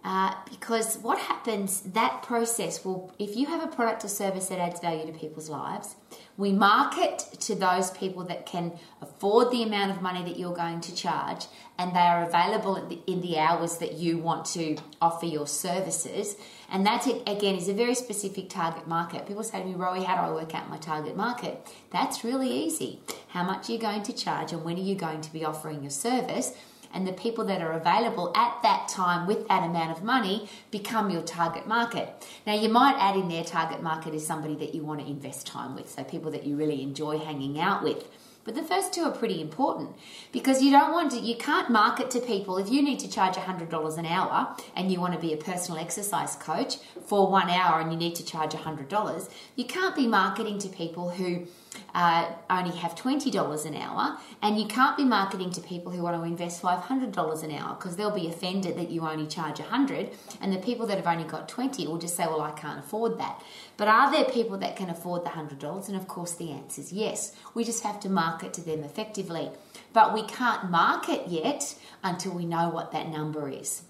Uh, 0.04 0.34
because 0.50 0.98
what 1.00 1.18
happens, 1.18 1.82
that 1.82 2.22
process 2.24 2.86
will, 2.86 3.14
if 3.20 3.36
you 3.36 3.48
have 3.48 3.64
a 3.64 3.68
product 3.68 4.06
or 4.06 4.08
service 4.08 4.48
that 4.48 4.60
adds 4.60 4.80
value 4.80 5.06
to 5.06 5.18
people's 5.18 5.50
lives, 5.50 5.96
we 6.38 6.52
market 6.52 7.20
to 7.40 7.56
those 7.56 7.90
people 7.92 8.24
that 8.26 8.46
can 8.46 8.72
afford 9.02 9.52
the 9.52 9.64
amount 9.64 9.92
of 9.92 10.02
money 10.04 10.24
that 10.24 10.38
you're 10.38 10.56
going 10.56 10.80
to 10.82 10.94
charge 10.96 11.48
and 11.80 11.96
they 11.96 12.00
are 12.00 12.24
available 12.24 12.76
in 13.08 13.22
the, 13.22 13.38
hours 13.38 13.78
that 13.78 13.94
you 13.94 14.18
want 14.18 14.46
to 14.46 14.78
offer 15.02 15.26
your 15.26 15.46
services. 15.46 16.36
And 16.72 16.86
that, 16.86 17.06
again, 17.28 17.56
is 17.56 17.70
a 17.70 17.74
very 17.74 17.94
specific 17.94 18.50
target 18.50 18.88
market. 18.88 19.28
People 19.28 19.44
say 19.44 19.62
to 19.62 19.66
me, 19.66 19.74
Rowie, 19.74 20.04
how 20.04 20.16
do 20.16 20.22
I 20.22 20.32
work 20.32 20.56
out 20.56 20.70
my 20.70 20.78
target 20.78 21.16
market? 21.16 21.68
That's 21.92 22.24
really 22.24 22.50
easy. 22.50 23.00
How 23.30 23.44
much 23.44 23.70
are 23.70 23.74
you 23.74 23.80
going 23.80 24.04
to 24.04 24.14
charge 24.14 24.54
and 24.54 24.64
when 24.64 24.78
are 24.78 24.82
you 24.82 24.96
going 24.96 25.22
to 25.22 25.34
be 25.34 25.46
offering 25.46 25.82
your 25.82 25.92
service? 25.92 26.54
And 26.94 27.08
the 27.08 27.14
people 27.14 27.46
that 27.46 27.62
are 27.62 27.74
available 27.74 28.32
at 28.36 28.62
that 28.64 28.88
time 28.88 29.28
with 29.28 29.48
that 29.48 29.64
amount 29.64 29.92
of 29.98 30.04
money 30.04 30.50
become 30.72 31.10
your 31.10 31.22
target 31.22 31.68
market. 31.68 32.28
Now, 32.46 32.54
you 32.54 32.70
might 32.70 32.96
add 33.00 33.16
in 33.16 33.30
their 33.30 33.44
target 33.44 33.82
market 33.82 34.14
is 34.14 34.26
somebody 34.26 34.56
that 34.56 34.74
you 34.74 34.84
want 34.84 35.02
to 35.02 35.08
invest 35.08 35.48
time 35.48 35.76
with, 35.76 35.90
so 35.90 36.04
people 36.04 36.32
that 36.32 36.46
you 36.46 36.56
really 36.56 36.82
enjoy 36.82 37.18
hanging 37.18 37.60
out 37.60 37.84
with. 37.84 38.08
But 38.48 38.56
the 38.56 38.64
first 38.64 38.94
two 38.94 39.04
are 39.04 39.12
pretty 39.12 39.42
important 39.42 39.90
because 40.32 40.64
you 40.64 40.72
don't 40.72 40.94
want 40.94 41.12
to, 41.12 41.20
you 41.20 41.36
can't 41.36 41.70
market 41.70 42.10
to 42.12 42.22
people. 42.22 42.58
If 42.58 42.70
you 42.70 42.82
need 42.82 42.98
to 43.00 43.10
charge 43.10 43.36
$100 43.36 43.98
an 43.98 44.06
hour 44.06 44.56
and 44.74 44.90
you 44.90 45.02
want 45.02 45.14
to 45.16 45.20
be 45.20 45.34
a 45.34 45.38
personal 45.38 45.78
exercise 45.78 46.38
coach 46.38 46.78
for 47.06 47.30
one 47.30 47.50
hour 47.50 47.82
and 47.82 47.92
you 47.92 47.98
need 47.98 48.16
to 48.16 48.26
charge 48.26 48.54
$100, 48.54 49.30
you 49.58 49.66
can't 49.66 49.98
be 49.98 50.08
marketing 50.08 50.60
to 50.60 50.70
people 50.70 51.10
who 51.10 51.46
uh, 51.94 52.32
only 52.50 52.76
have 52.78 52.96
$20 52.96 53.66
an 53.66 53.76
hour, 53.76 54.18
and 54.42 54.60
you 54.60 54.68
can't 54.68 54.98
be 54.98 55.04
marketing 55.04 55.52
to 55.52 55.62
people 55.62 55.92
who 55.92 56.04
want 56.04 56.16
to 56.16 56.24
invest 56.24 56.62
$500 56.62 57.44
an 57.44 57.52
hour 57.52 57.76
because 57.76 57.96
they'll 57.96 58.12
be 58.12 58.28
offended 58.28 58.78
that 58.78 58.90
you 58.90 59.02
only 59.02 59.28
charge 59.28 59.60
100 59.60 60.10
and 60.42 60.54
the 60.54 60.58
people 60.58 60.86
that 60.88 60.98
have 60.98 61.08
only 61.08 61.28
got 61.28 61.50
20 61.50 61.88
will 61.88 61.98
just 61.98 62.16
say, 62.16 62.26
Well, 62.26 62.42
I 62.42 62.52
can't 62.52 62.80
afford 62.80 63.20
that. 63.20 63.42
But 63.78 63.88
are 63.88 64.12
there 64.12 64.26
people 64.26 64.58
that 64.58 64.76
can 64.76 64.90
afford 64.90 65.24
the 65.26 65.30
$100? 65.30 65.88
And 65.88 65.98
of 65.98 66.08
course, 66.08 66.34
the 66.34 66.52
answer 66.52 66.82
is 66.82 66.92
yes. 66.92 67.36
We 67.54 67.64
just 67.64 67.84
have 67.84 68.00
to 68.02 68.10
market 68.10 68.54
to 68.54 68.62
them 68.62 68.84
effectively. 68.84 69.52
But 69.94 70.14
we 70.14 70.24
can't 70.24 70.70
market 70.70 71.28
yet 71.28 71.76
until 72.04 72.34
we 72.34 72.46
know 72.46 72.70
what 72.70 72.92
that 72.92 73.10
number 73.10 73.50
is. 73.50 73.84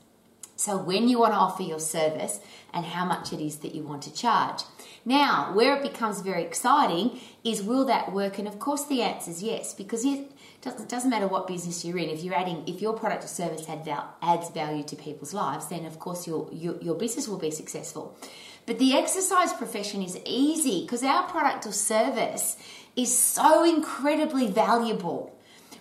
So, 0.56 0.76
when 0.76 1.08
you 1.08 1.20
want 1.20 1.34
to 1.34 1.38
offer 1.38 1.62
your 1.62 1.80
service 1.80 2.40
and 2.74 2.84
how 2.84 3.06
much 3.06 3.32
it 3.32 3.40
is 3.40 3.58
that 3.58 3.76
you 3.76 3.84
want 3.84 4.02
to 4.04 4.14
charge. 4.14 4.62
Now, 5.08 5.54
where 5.54 5.74
it 5.78 5.84
becomes 5.84 6.20
very 6.20 6.44
exciting 6.44 7.22
is 7.42 7.64
will 7.64 7.86
that 7.86 8.12
work? 8.12 8.40
And 8.40 8.46
of 8.46 8.60
course, 8.60 8.84
the 8.88 9.02
answer 9.02 9.32
is 9.32 9.42
yes, 9.42 9.74
because 9.74 10.04
it 10.04 10.30
doesn't 10.62 11.10
matter 11.10 11.30
what 11.30 11.48
business 11.48 11.86
you're 11.86 11.98
in. 11.98 12.10
If 12.10 12.26
you're 12.26 12.36
adding, 12.36 12.66
if 12.68 12.82
your 12.82 12.92
product 12.92 13.24
or 13.24 13.28
service 13.28 13.66
adds 13.70 14.50
value 14.50 14.84
to 14.84 14.96
people's 14.98 15.34
lives, 15.34 15.70
then 15.70 15.86
of 15.86 15.98
course 15.98 16.28
your, 16.28 16.50
your, 16.52 16.76
your 16.82 16.96
business 16.96 17.26
will 17.26 17.38
be 17.38 17.52
successful. 17.52 18.18
But 18.66 18.80
the 18.80 18.98
exercise 18.98 19.54
profession 19.54 20.04
is 20.04 20.20
easy 20.26 20.82
because 20.82 21.04
our 21.04 21.24
product 21.30 21.66
or 21.66 21.72
service 21.72 22.58
is 22.98 23.18
so 23.18 23.64
incredibly 23.64 24.48
valuable. 24.52 25.37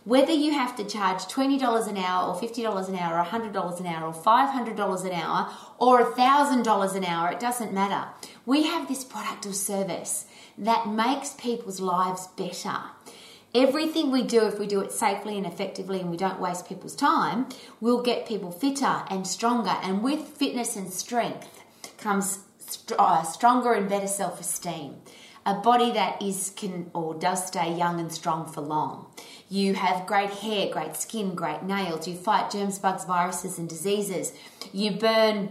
Whether 0.06 0.30
you 0.30 0.52
have 0.52 0.76
to 0.76 0.84
charge 0.84 1.24
$20 1.24 1.88
an 1.88 1.96
hour 1.96 2.28
or 2.28 2.40
$50 2.40 2.88
an 2.88 2.94
hour 2.94 3.18
or 3.18 3.24
$100 3.24 3.80
an 3.80 3.86
hour 3.86 4.06
or 4.06 4.14
$500 4.14 5.04
an 5.04 5.12
hour 5.12 5.50
or 5.78 6.12
$1,000 6.12 6.94
an 6.94 7.04
hour, 7.04 7.32
it 7.32 7.40
doesn't 7.40 7.72
matter. 7.72 8.08
We 8.46 8.68
have 8.68 8.86
this 8.86 9.02
product 9.02 9.46
or 9.46 9.52
service 9.52 10.26
that 10.58 10.86
makes 10.86 11.34
people's 11.34 11.80
lives 11.80 12.28
better. 12.36 12.76
Everything 13.52 14.12
we 14.12 14.22
do, 14.22 14.46
if 14.46 14.60
we 14.60 14.68
do 14.68 14.80
it 14.80 14.92
safely 14.92 15.36
and 15.36 15.44
effectively 15.44 15.98
and 15.98 16.12
we 16.12 16.16
don't 16.16 16.38
waste 16.38 16.68
people's 16.68 16.94
time, 16.94 17.48
will 17.80 18.00
get 18.00 18.28
people 18.28 18.52
fitter 18.52 19.02
and 19.10 19.26
stronger. 19.26 19.74
And 19.82 20.04
with 20.04 20.20
fitness 20.20 20.76
and 20.76 20.92
strength 20.92 21.64
comes 21.98 22.44
uh, 22.96 23.24
stronger 23.24 23.72
and 23.72 23.88
better 23.88 24.06
self 24.06 24.40
esteem. 24.40 24.98
A 25.44 25.54
body 25.54 25.92
that 25.92 26.20
is 26.20 26.52
can 26.56 26.90
or 26.92 27.14
does 27.14 27.46
stay 27.46 27.72
young 27.72 28.00
and 28.00 28.12
strong 28.12 28.46
for 28.46 28.60
long. 28.60 29.06
You 29.48 29.74
have 29.74 30.06
great 30.06 30.30
hair, 30.30 30.68
great 30.72 30.96
skin, 30.96 31.34
great 31.34 31.62
nails. 31.62 32.08
You 32.08 32.16
fight 32.16 32.50
germs, 32.50 32.78
bugs, 32.78 33.04
viruses, 33.04 33.58
and 33.58 33.68
diseases. 33.68 34.32
You 34.72 34.92
burn 34.92 35.50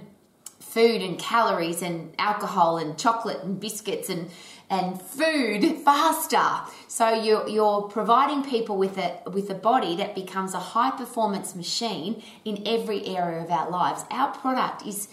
food 0.60 1.02
and 1.02 1.18
calories 1.18 1.82
and 1.82 2.14
alcohol 2.20 2.78
and 2.78 2.98
chocolate 2.98 3.42
and 3.44 3.60
biscuits 3.60 4.10
and 4.10 4.30
and 4.70 5.00
food 5.02 5.64
faster. 5.86 6.72
So 6.88 7.10
you're, 7.14 7.48
you're 7.48 7.84
providing 7.84 8.44
people 8.44 8.78
with 8.78 8.98
a 8.98 9.22
with 9.30 9.50
a 9.50 9.54
body 9.54 9.96
that 9.98 10.16
becomes 10.16 10.54
a 10.54 10.60
high 10.60 10.92
performance 10.92 11.56
machine 11.56 12.24
in 12.44 12.64
every 12.66 13.06
area 13.06 13.44
of 13.44 13.52
our 13.52 13.70
lives. 13.70 14.04
Our 14.12 14.34
product 14.34 14.86
is 14.86 15.08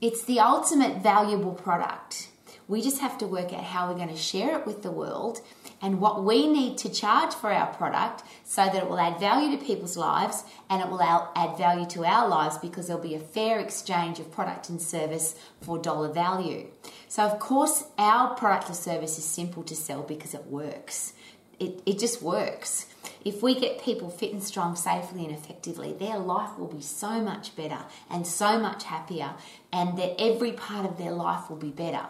it's 0.00 0.24
the 0.24 0.40
ultimate 0.40 1.02
valuable 1.02 1.52
product. 1.52 2.28
We 2.68 2.82
just 2.82 3.00
have 3.00 3.16
to 3.18 3.26
work 3.26 3.54
out 3.54 3.64
how 3.64 3.88
we're 3.88 3.96
going 3.96 4.10
to 4.10 4.16
share 4.16 4.58
it 4.58 4.66
with 4.66 4.82
the 4.82 4.90
world 4.90 5.40
and 5.80 6.00
what 6.00 6.22
we 6.22 6.46
need 6.46 6.76
to 6.78 6.90
charge 6.90 7.34
for 7.34 7.50
our 7.50 7.72
product 7.72 8.22
so 8.44 8.66
that 8.66 8.74
it 8.74 8.88
will 8.88 9.00
add 9.00 9.18
value 9.18 9.56
to 9.56 9.64
people's 9.64 9.96
lives 9.96 10.44
and 10.68 10.82
it 10.82 10.90
will 10.90 11.02
add 11.02 11.56
value 11.56 11.86
to 11.86 12.04
our 12.04 12.28
lives 12.28 12.58
because 12.58 12.86
there'll 12.86 13.02
be 13.02 13.14
a 13.14 13.20
fair 13.20 13.58
exchange 13.58 14.18
of 14.18 14.30
product 14.30 14.68
and 14.68 14.82
service 14.82 15.34
for 15.62 15.78
dollar 15.78 16.12
value. 16.12 16.66
So, 17.08 17.22
of 17.22 17.38
course, 17.38 17.84
our 17.96 18.34
product 18.34 18.68
or 18.68 18.74
service 18.74 19.16
is 19.16 19.24
simple 19.24 19.62
to 19.62 19.74
sell 19.74 20.02
because 20.02 20.34
it 20.34 20.44
works. 20.44 21.14
It, 21.58 21.82
it 21.86 21.98
just 21.98 22.20
works. 22.20 22.86
If 23.24 23.42
we 23.42 23.58
get 23.58 23.82
people 23.82 24.10
fit 24.10 24.32
and 24.32 24.42
strong 24.42 24.76
safely 24.76 25.24
and 25.24 25.34
effectively, 25.34 25.94
their 25.94 26.18
life 26.18 26.56
will 26.58 26.68
be 26.68 26.82
so 26.82 27.20
much 27.22 27.56
better 27.56 27.78
and 28.10 28.26
so 28.26 28.60
much 28.60 28.84
happier, 28.84 29.34
and 29.72 29.98
that 29.98 30.20
every 30.20 30.52
part 30.52 30.84
of 30.84 30.98
their 30.98 31.12
life 31.12 31.48
will 31.48 31.56
be 31.56 31.70
better. 31.70 32.06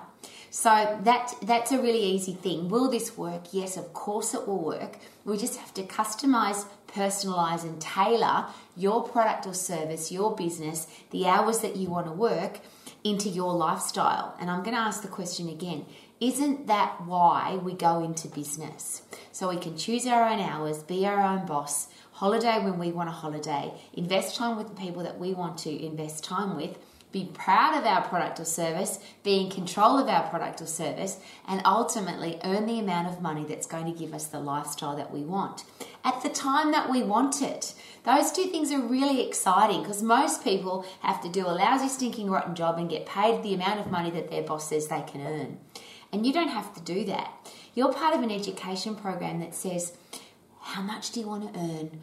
So 0.58 0.98
that 1.04 1.34
that's 1.42 1.70
a 1.70 1.80
really 1.80 2.02
easy 2.02 2.32
thing. 2.32 2.68
Will 2.68 2.90
this 2.90 3.16
work? 3.16 3.42
Yes, 3.52 3.76
of 3.76 3.92
course 3.92 4.34
it 4.34 4.48
will 4.48 4.64
work. 4.64 4.96
We 5.24 5.36
just 5.36 5.56
have 5.56 5.72
to 5.74 5.84
customize, 5.84 6.66
personalize, 6.88 7.62
and 7.62 7.80
tailor 7.80 8.46
your 8.76 9.04
product 9.04 9.46
or 9.46 9.54
service, 9.54 10.10
your 10.10 10.34
business, 10.34 10.88
the 11.10 11.28
hours 11.28 11.60
that 11.60 11.76
you 11.76 11.88
want 11.88 12.06
to 12.06 12.12
work 12.12 12.58
into 13.04 13.28
your 13.28 13.52
lifestyle. 13.54 14.36
And 14.40 14.50
I'm 14.50 14.64
going 14.64 14.74
to 14.74 14.82
ask 14.82 15.00
the 15.00 15.06
question 15.06 15.48
again 15.48 15.86
isn't 16.18 16.66
that 16.66 17.06
why 17.06 17.60
we 17.62 17.74
go 17.74 18.02
into 18.02 18.26
business? 18.26 19.02
So 19.30 19.50
we 19.50 19.58
can 19.58 19.76
choose 19.76 20.08
our 20.08 20.28
own 20.28 20.40
hours, 20.40 20.82
be 20.82 21.06
our 21.06 21.22
own 21.22 21.46
boss, 21.46 21.86
holiday 22.10 22.58
when 22.64 22.80
we 22.80 22.90
want 22.90 23.08
a 23.08 23.12
holiday, 23.12 23.72
invest 23.94 24.34
time 24.34 24.56
with 24.56 24.66
the 24.66 24.74
people 24.74 25.04
that 25.04 25.20
we 25.20 25.34
want 25.34 25.56
to 25.58 25.70
invest 25.70 26.24
time 26.24 26.56
with, 26.56 26.76
be 27.10 27.30
proud 27.32 27.78
of 27.78 27.86
our 27.86 28.02
product 28.06 28.38
or 28.38 28.44
service, 28.44 28.98
be 29.22 29.40
in 29.40 29.50
control 29.50 29.98
of 29.98 30.08
our 30.08 30.28
product 30.28 30.60
or 30.60 30.66
service, 30.66 31.18
and 31.46 31.62
ultimately 31.64 32.38
earn 32.44 32.66
the 32.66 32.78
amount 32.78 33.08
of 33.08 33.22
money 33.22 33.44
that's 33.48 33.66
going 33.66 33.86
to 33.86 33.98
give 33.98 34.12
us 34.12 34.26
the 34.26 34.40
lifestyle 34.40 34.96
that 34.96 35.12
we 35.12 35.22
want 35.22 35.64
at 36.04 36.22
the 36.22 36.28
time 36.28 36.72
that 36.72 36.90
we 36.90 37.02
want 37.02 37.42
it. 37.42 37.74
Those 38.04 38.32
two 38.32 38.44
things 38.44 38.72
are 38.72 38.80
really 38.80 39.26
exciting 39.26 39.82
because 39.82 40.02
most 40.02 40.44
people 40.44 40.86
have 41.00 41.20
to 41.22 41.28
do 41.28 41.46
a 41.46 41.48
lousy, 41.48 41.88
stinking, 41.88 42.30
rotten 42.30 42.54
job 42.54 42.78
and 42.78 42.88
get 42.88 43.06
paid 43.06 43.42
the 43.42 43.54
amount 43.54 43.80
of 43.80 43.90
money 43.90 44.10
that 44.10 44.30
their 44.30 44.42
boss 44.42 44.68
says 44.68 44.88
they 44.88 45.02
can 45.02 45.26
earn. 45.26 45.58
And 46.12 46.26
you 46.26 46.32
don't 46.32 46.48
have 46.48 46.74
to 46.74 46.80
do 46.80 47.04
that. 47.04 47.32
You're 47.74 47.92
part 47.92 48.14
of 48.14 48.22
an 48.22 48.30
education 48.30 48.96
program 48.96 49.40
that 49.40 49.54
says, 49.54 49.92
how 50.60 50.82
much 50.82 51.10
do 51.10 51.20
you 51.20 51.28
want 51.28 51.52
to 51.52 51.60
earn? 51.60 52.02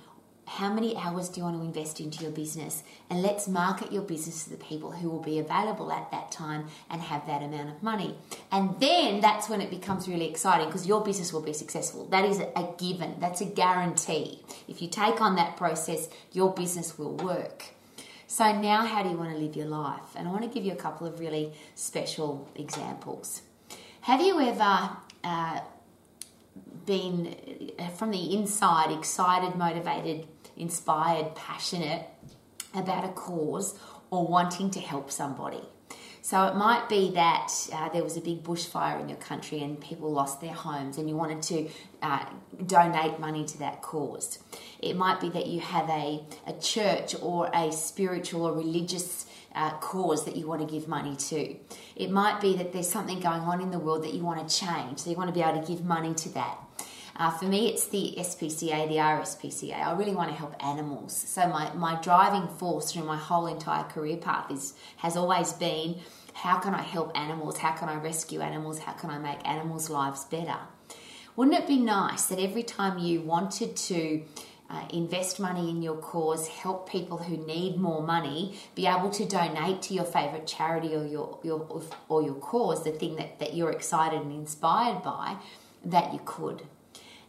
How 0.56 0.72
many 0.72 0.96
hours 0.96 1.28
do 1.28 1.42
you 1.42 1.44
want 1.44 1.58
to 1.58 1.66
invest 1.66 2.00
into 2.00 2.24
your 2.24 2.32
business? 2.32 2.82
And 3.10 3.22
let's 3.22 3.46
market 3.46 3.92
your 3.92 4.04
business 4.04 4.46
to 4.46 4.52
the 4.52 4.56
people 4.56 4.92
who 4.92 5.10
will 5.10 5.22
be 5.22 5.38
available 5.38 5.92
at 5.92 6.10
that 6.12 6.32
time 6.32 6.68
and 6.90 7.02
have 7.02 7.28
that 7.28 7.44
amount 7.44 7.72
of 7.72 7.84
money. 7.84 8.16
And 8.54 8.80
then 8.80 9.20
that's 9.20 9.50
when 9.50 9.60
it 9.60 9.70
becomes 9.70 10.08
really 10.08 10.30
exciting 10.30 10.68
because 10.68 10.88
your 10.88 11.04
business 11.04 11.34
will 11.34 11.42
be 11.42 11.52
successful. 11.52 12.06
That 12.06 12.24
is 12.24 12.40
a 12.40 12.70
given, 12.78 13.16
that's 13.20 13.42
a 13.42 13.46
guarantee. 13.46 14.44
If 14.70 14.82
you 14.82 14.88
take 14.88 15.20
on 15.20 15.36
that 15.36 15.58
process, 15.58 16.08
your 16.32 16.54
business 16.54 16.98
will 16.98 17.18
work. 17.18 17.66
So, 18.28 18.58
now 18.58 18.86
how 18.86 19.04
do 19.04 19.10
you 19.10 19.18
want 19.18 19.32
to 19.32 19.38
live 19.38 19.58
your 19.58 19.68
life? 19.68 20.16
And 20.16 20.26
I 20.26 20.32
want 20.32 20.44
to 20.44 20.50
give 20.50 20.64
you 20.64 20.72
a 20.72 20.78
couple 20.78 21.06
of 21.06 21.20
really 21.20 21.52
special 21.76 22.48
examples. 22.56 23.42
Have 24.02 24.22
you 24.22 24.40
ever 24.40 24.90
uh, 25.22 25.60
been 26.86 27.36
uh, 27.78 27.90
from 27.90 28.12
the 28.12 28.38
inside 28.38 28.92
excited, 28.92 29.56
motivated, 29.56 30.28
inspired, 30.58 31.36
passionate 31.36 32.08
about 32.74 33.06
a 33.06 33.10
cause 33.10 33.78
or 34.12 34.28
wanting 34.28 34.70
to 34.72 34.80
help 34.80 35.12
somebody? 35.12 35.62
So 36.26 36.48
it 36.48 36.56
might 36.56 36.90
be 36.90 37.12
that 37.12 37.52
uh, 37.72 37.90
there 37.90 38.04
was 38.04 38.18
a 38.18 38.22
big 38.22 38.44
bushfire 38.44 39.00
in 39.00 39.10
your 39.10 39.20
country 39.20 39.62
and 39.62 39.80
people 39.80 40.12
lost 40.12 40.42
their 40.42 40.54
homes 40.54 40.98
and 40.98 41.08
you 41.08 41.16
wanted 41.16 41.44
to 41.44 41.70
uh, 42.02 42.26
donate 42.66 43.20
money 43.20 43.46
to 43.46 43.60
that 43.60 43.84
cause. 43.84 44.40
It 44.80 44.96
might 44.96 45.22
be 45.22 45.30
that 45.30 45.46
you 45.46 45.60
have 45.60 45.88
a, 45.88 46.24
a 46.48 46.54
church 46.54 47.14
or 47.22 47.52
a 47.54 47.72
spiritual 47.72 48.48
or 48.48 48.54
religious 48.54 49.28
uh, 49.54 49.78
cause 49.78 50.26
that 50.26 50.36
you 50.36 50.48
want 50.48 50.68
to 50.68 50.68
give 50.68 50.88
money 50.88 51.16
to. 51.16 51.56
It 51.96 52.10
might 52.10 52.42
be 52.42 52.56
that 52.58 52.74
there's 52.74 52.90
something 52.90 53.20
going 53.20 53.42
on 53.42 53.62
in 53.62 53.70
the 53.70 53.78
world 53.78 54.04
that 54.04 54.16
you 54.16 54.24
want 54.24 54.50
to 54.50 54.60
change, 54.60 55.00
so 55.02 55.12
you 55.12 55.16
want 55.16 55.30
to 55.30 55.34
be 55.34 55.42
able 55.48 55.62
to 55.62 55.68
give 55.68 55.86
money 55.86 56.16
to 56.16 56.30
that. 56.30 56.58
Uh, 57.18 57.32
for 57.32 57.46
me, 57.46 57.70
it's 57.70 57.88
the 57.88 58.16
SPCA, 58.18 58.90
the 58.90 58.96
RSPCA. 58.96 59.74
I 59.74 59.94
really 59.94 60.14
want 60.14 60.30
to 60.30 60.36
help 60.36 60.54
animals. 60.64 61.16
So 61.16 61.48
my, 61.48 61.74
my 61.74 62.00
driving 62.02 62.48
force 62.48 62.92
through 62.92 63.06
my 63.06 63.16
whole 63.16 63.48
entire 63.48 63.84
career 63.84 64.18
path 64.18 64.52
is 64.52 64.74
has 64.98 65.16
always 65.16 65.54
been 65.54 65.96
how 66.34 66.60
can 66.60 66.76
I 66.76 66.82
help 66.82 67.18
animals? 67.18 67.58
How 67.58 67.72
can 67.72 67.88
I 67.88 67.96
rescue 67.96 68.42
animals? 68.42 68.80
How 68.80 68.92
can 68.92 69.10
I 69.10 69.18
make 69.18 69.48
animals' 69.48 69.90
lives 69.90 70.26
better? 70.26 70.58
Wouldn't 71.38 71.58
it 71.58 71.68
be 71.68 71.78
nice 71.78 72.26
that 72.26 72.40
every 72.40 72.64
time 72.64 72.98
you 72.98 73.22
wanted 73.22 73.78
to 73.78 74.24
uh, 74.70 74.86
invest 74.90 75.40
money 75.40 75.70
in 75.70 75.82
your 75.82 75.96
cause, 75.96 76.48
help 76.48 76.90
people 76.90 77.18
who 77.18 77.38
need 77.38 77.78
more 77.78 78.02
money, 78.02 78.58
be 78.74 78.88
able 78.88 79.10
to 79.12 79.26
donate 79.26 79.82
to 79.84 79.94
your 79.94 80.04
favorite 80.04 80.48
charity 80.48 80.94
or 80.94 81.06
your, 81.06 81.40
your 81.44 81.82
or 82.10 82.22
your 82.22 82.36
cause, 82.36 82.84
the 82.84 82.92
thing 82.92 83.16
that, 83.16 83.40
that 83.40 83.54
you're 83.54 83.72
excited 83.72 84.22
and 84.22 84.34
inspired 84.34 85.02
by, 85.04 85.38
that 85.86 86.12
you 86.12 86.20
could. 86.26 86.64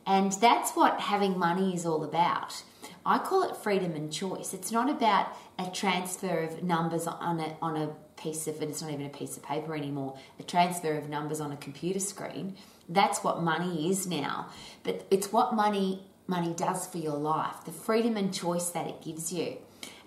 And 0.06 0.32
that's 0.32 0.72
what 0.72 1.00
having 1.00 1.38
money 1.38 1.74
is 1.74 1.84
all 1.84 2.04
about. 2.04 2.62
I 3.04 3.18
call 3.18 3.42
it 3.42 3.56
freedom 3.56 3.94
and 3.94 4.12
choice. 4.12 4.54
It's 4.54 4.72
not 4.72 4.88
about 4.88 5.28
a 5.58 5.70
transfer 5.70 6.40
of 6.44 6.62
numbers 6.62 7.06
on 7.06 7.40
a, 7.40 7.56
on 7.60 7.76
a 7.76 7.88
piece 8.20 8.46
of, 8.46 8.60
and 8.60 8.70
it's 8.70 8.82
not 8.82 8.92
even 8.92 9.06
a 9.06 9.10
piece 9.10 9.36
of 9.36 9.42
paper 9.42 9.74
anymore, 9.74 10.16
a 10.38 10.42
transfer 10.42 10.96
of 10.96 11.08
numbers 11.08 11.40
on 11.40 11.52
a 11.52 11.56
computer 11.56 12.00
screen. 12.00 12.56
That's 12.88 13.24
what 13.24 13.42
money 13.42 13.90
is 13.90 14.06
now. 14.06 14.48
But 14.84 15.06
it's 15.10 15.32
what 15.32 15.54
money 15.54 16.02
money 16.28 16.52
does 16.54 16.86
for 16.86 16.98
your 16.98 17.16
life, 17.16 17.64
the 17.64 17.70
freedom 17.72 18.16
and 18.16 18.34
choice 18.34 18.70
that 18.70 18.86
it 18.86 19.00
gives 19.02 19.32
you. 19.32 19.58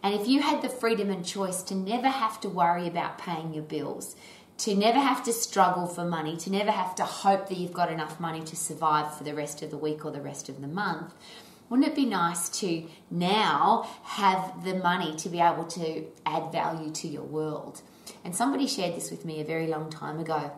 And 0.01 0.13
if 0.13 0.27
you 0.27 0.41
had 0.41 0.61
the 0.61 0.69
freedom 0.69 1.09
and 1.09 1.25
choice 1.25 1.61
to 1.63 1.75
never 1.75 2.07
have 2.07 2.39
to 2.41 2.49
worry 2.49 2.87
about 2.87 3.17
paying 3.17 3.53
your 3.53 3.63
bills, 3.63 4.15
to 4.59 4.75
never 4.75 4.99
have 4.99 5.23
to 5.23 5.33
struggle 5.33 5.87
for 5.87 6.03
money, 6.03 6.35
to 6.37 6.51
never 6.51 6.71
have 6.71 6.93
to 6.95 7.03
hope 7.03 7.47
that 7.47 7.57
you've 7.57 7.73
got 7.73 7.91
enough 7.91 8.19
money 8.19 8.41
to 8.41 8.55
survive 8.55 9.17
for 9.17 9.23
the 9.23 9.33
rest 9.33 9.61
of 9.61 9.71
the 9.71 9.77
week 9.77 10.05
or 10.05 10.11
the 10.11 10.21
rest 10.21 10.49
of 10.49 10.61
the 10.61 10.67
month, 10.67 11.13
wouldn't 11.69 11.87
it 11.87 11.95
be 11.95 12.05
nice 12.05 12.49
to 12.49 12.85
now 13.09 13.87
have 14.03 14.63
the 14.65 14.75
money 14.75 15.15
to 15.15 15.29
be 15.29 15.39
able 15.39 15.65
to 15.65 16.05
add 16.25 16.51
value 16.51 16.91
to 16.91 17.07
your 17.07 17.23
world? 17.23 17.81
And 18.25 18.35
somebody 18.35 18.67
shared 18.67 18.95
this 18.95 19.11
with 19.11 19.23
me 19.23 19.39
a 19.39 19.45
very 19.45 19.67
long 19.67 19.89
time 19.89 20.19
ago. 20.19 20.51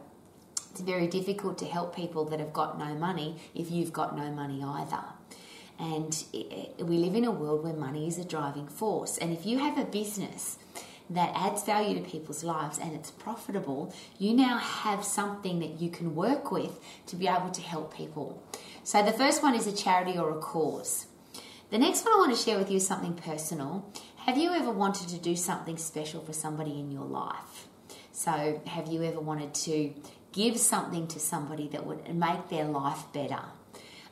It's 0.72 0.82
very 0.82 1.08
difficult 1.08 1.58
to 1.60 1.66
help 1.66 1.96
people 1.96 2.26
that 2.26 2.40
have 2.40 2.54
got 2.54 2.80
no 2.80 2.96
money 2.96 3.36
if 3.54 3.70
you've 3.70 3.92
got 3.92 4.16
no 4.16 4.32
money 4.32 4.64
either. 4.64 5.04
And 5.78 6.24
we 6.80 6.98
live 6.98 7.16
in 7.16 7.26
a 7.26 7.32
world 7.32 7.64
where 7.64 7.74
money 7.74 8.08
is 8.08 8.18
a 8.18 8.24
driving 8.24 8.68
force. 8.68 9.18
And 9.18 9.34
if 9.34 9.46
you 9.46 9.60
have 9.60 9.78
a 9.78 9.84
business 9.84 10.58
that 11.13 11.32
adds 11.36 11.63
value 11.63 11.95
to 11.95 12.10
people's 12.10 12.43
lives 12.43 12.80
and 12.80 12.93
it's 12.93 13.12
profitable, 13.12 13.93
you 14.17 14.34
now 14.34 14.58
have 14.58 15.04
something 15.04 15.60
that 15.60 15.82
you 15.82 15.89
can 15.89 16.15
work 16.15 16.52
with 16.52 16.80
to 17.08 17.15
be 17.15 17.28
able 17.28 17.52
to 17.52 17.62
help 17.62 17.95
people. 17.95 18.41
So 18.84 19.04
the 19.04 19.12
first 19.12 19.43
one 19.43 19.56
is 19.56 19.67
a 19.67 19.71
charity 19.76 20.17
or 20.17 20.32
a 20.32 20.39
cause. 20.39 21.08
The 21.69 21.78
next 21.78 22.04
one 22.06 22.13
I 22.13 22.17
want 22.17 22.36
to 22.36 22.41
share 22.41 22.58
with 22.58 22.69
you 22.69 22.78
is 22.78 22.88
something 22.88 23.13
personal. 23.13 23.89
Have 24.26 24.38
you 24.38 24.52
ever 24.52 24.71
wanted 24.71 25.10
to 25.10 25.17
do 25.17 25.36
something 25.36 25.78
special 25.78 26.21
for 26.21 26.34
somebody 26.34 26.80
in 26.80 26.91
your 26.91 27.06
life? 27.06 27.67
So, 28.12 28.62
have 28.67 28.88
you 28.88 29.04
ever 29.04 29.19
wanted 29.19 29.54
to 29.54 29.93
give 30.32 30.58
something 30.58 31.08
to 31.08 31.19
somebody 31.19 31.67
that 31.69 31.86
would 31.86 32.13
make 32.13 32.50
their 32.50 32.65
life 32.65 33.04
better? 33.13 33.39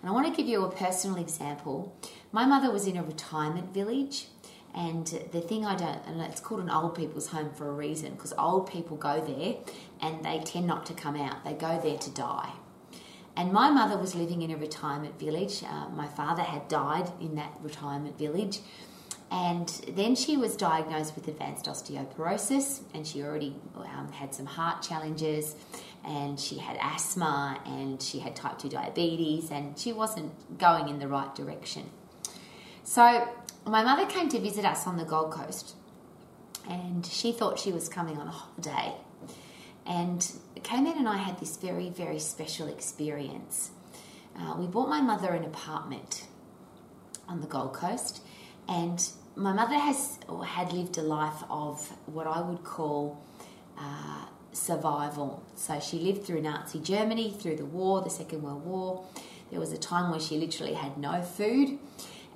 And 0.01 0.09
I 0.09 0.11
want 0.11 0.27
to 0.27 0.33
give 0.33 0.47
you 0.47 0.63
a 0.63 0.71
personal 0.71 1.17
example. 1.17 1.95
My 2.31 2.45
mother 2.45 2.71
was 2.71 2.87
in 2.87 2.95
a 2.95 3.03
retirement 3.03 3.73
village, 3.73 4.27
and 4.79 5.05
the 5.33 5.41
thing 5.41 5.65
I 5.65 5.75
don't, 5.75 5.99
and 6.07 6.21
it's 6.21 6.39
called 6.39 6.61
an 6.61 6.69
old 6.69 6.95
people's 6.95 7.27
home 7.27 7.49
for 7.53 7.67
a 7.67 7.73
reason 7.73 8.13
because 8.13 8.31
old 8.37 8.71
people 8.71 8.95
go 8.95 9.19
there 9.19 9.55
and 9.99 10.23
they 10.23 10.39
tend 10.39 10.67
not 10.67 10.85
to 10.85 10.93
come 10.93 11.17
out, 11.17 11.43
they 11.43 11.51
go 11.51 11.81
there 11.83 11.97
to 11.97 12.09
die. 12.11 12.53
And 13.35 13.51
my 13.51 13.69
mother 13.71 13.97
was 13.97 14.15
living 14.15 14.41
in 14.41 14.51
a 14.51 14.55
retirement 14.55 15.19
village. 15.19 15.63
Uh, 15.65 15.89
my 15.89 16.07
father 16.07 16.43
had 16.43 16.69
died 16.69 17.11
in 17.19 17.35
that 17.35 17.51
retirement 17.61 18.17
village. 18.17 18.59
And 19.29 19.67
then 19.95 20.15
she 20.15 20.37
was 20.37 20.55
diagnosed 20.55 21.13
with 21.13 21.27
advanced 21.27 21.65
osteoporosis, 21.65 22.79
and 22.93 23.05
she 23.05 23.21
already 23.21 23.55
um, 23.75 24.11
had 24.13 24.33
some 24.33 24.45
heart 24.45 24.81
challenges, 24.81 25.55
and 26.05 26.39
she 26.39 26.57
had 26.57 26.77
asthma, 26.81 27.59
and 27.65 28.01
she 28.01 28.19
had 28.19 28.33
type 28.33 28.57
2 28.57 28.69
diabetes, 28.69 29.51
and 29.51 29.77
she 29.77 29.91
wasn't 29.91 30.57
going 30.57 30.87
in 30.87 30.99
the 30.99 31.07
right 31.07 31.35
direction. 31.35 31.89
So, 32.83 33.27
my 33.69 33.83
mother 33.83 34.05
came 34.05 34.29
to 34.29 34.39
visit 34.39 34.65
us 34.65 34.87
on 34.87 34.97
the 34.97 35.05
Gold 35.05 35.31
Coast, 35.31 35.75
and 36.69 37.05
she 37.05 37.31
thought 37.31 37.59
she 37.59 37.71
was 37.71 37.87
coming 37.87 38.17
on 38.17 38.27
a 38.27 38.31
holiday. 38.31 38.93
And 39.85 40.31
Cayman 40.63 40.97
and 40.97 41.07
I 41.07 41.17
had 41.17 41.39
this 41.39 41.57
very, 41.57 41.89
very 41.89 42.19
special 42.19 42.67
experience. 42.67 43.71
Uh, 44.37 44.55
we 44.57 44.67
bought 44.67 44.89
my 44.89 45.01
mother 45.01 45.33
an 45.33 45.43
apartment 45.43 46.25
on 47.27 47.41
the 47.41 47.47
Gold 47.47 47.73
Coast, 47.73 48.21
and 48.67 49.07
my 49.35 49.53
mother 49.53 49.75
has 49.75 50.19
or 50.27 50.45
had 50.45 50.73
lived 50.73 50.97
a 50.97 51.01
life 51.01 51.43
of 51.49 51.87
what 52.07 52.27
I 52.27 52.41
would 52.41 52.63
call 52.63 53.23
uh, 53.77 54.25
survival. 54.51 55.43
So 55.55 55.79
she 55.79 55.99
lived 55.99 56.25
through 56.25 56.41
Nazi 56.41 56.79
Germany, 56.79 57.31
through 57.39 57.55
the 57.55 57.65
war, 57.65 58.01
the 58.01 58.09
Second 58.09 58.41
World 58.43 58.65
War. 58.65 59.05
There 59.51 59.59
was 59.59 59.71
a 59.71 59.77
time 59.77 60.11
where 60.11 60.19
she 60.19 60.37
literally 60.37 60.73
had 60.73 60.97
no 60.97 61.21
food, 61.21 61.79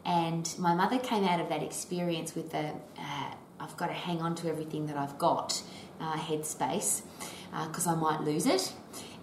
and 0.06 0.54
my 0.58 0.74
mother 0.74 1.00
came 1.00 1.24
out 1.24 1.39
of 1.39 1.50
that 1.50 1.63
experience 1.63 2.36
with 2.36 2.54
a 2.54 2.74
uh, 2.98 3.34
I've 3.63 3.78
got 3.78 3.88
to 3.88 3.94
hang 3.94 4.22
on 4.22 4.36
to 4.36 4.50
everything 4.50 4.88
that 4.88 4.98
I've 4.98 5.18
got 5.18 5.63
uh, 6.02 6.18
headspace 6.18 7.02
because 7.68 7.88
uh, 7.88 7.92
I 7.92 7.96
might 7.96 8.22
lose 8.22 8.46
it. 8.46 8.74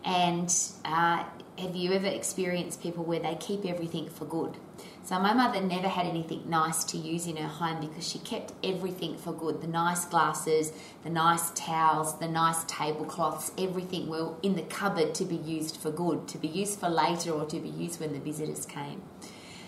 And 0.02 0.54
uh, 0.84 1.24
have 1.58 1.76
you 1.76 1.92
ever 1.92 2.06
experienced 2.06 2.82
people 2.82 3.04
where 3.04 3.20
they 3.20 3.34
keep 3.34 3.66
everything 3.66 4.08
for 4.08 4.24
good? 4.24 4.56
So 5.02 5.18
my 5.18 5.34
mother 5.34 5.60
never 5.60 5.88
had 5.88 6.06
anything 6.06 6.48
nice 6.48 6.84
to 6.84 6.96
use 6.96 7.26
in 7.26 7.36
her 7.36 7.48
home 7.48 7.80
because 7.80 8.08
she 8.08 8.18
kept 8.20 8.52
everything 8.64 9.18
for 9.18 9.32
good. 9.32 9.60
The 9.60 9.66
nice 9.66 10.04
glasses, 10.06 10.72
the 11.02 11.10
nice 11.10 11.50
towels, 11.50 12.18
the 12.18 12.28
nice 12.28 12.64
tablecloths, 12.64 13.52
everything 13.58 14.08
were 14.08 14.34
in 14.42 14.54
the 14.54 14.62
cupboard 14.62 15.14
to 15.16 15.24
be 15.24 15.36
used 15.36 15.76
for 15.76 15.90
good, 15.90 16.28
to 16.28 16.38
be 16.38 16.48
used 16.48 16.78
for 16.78 16.88
later 16.88 17.32
or 17.32 17.44
to 17.46 17.60
be 17.60 17.68
used 17.68 18.00
when 18.00 18.12
the 18.12 18.20
visitors 18.20 18.64
came. 18.64 19.02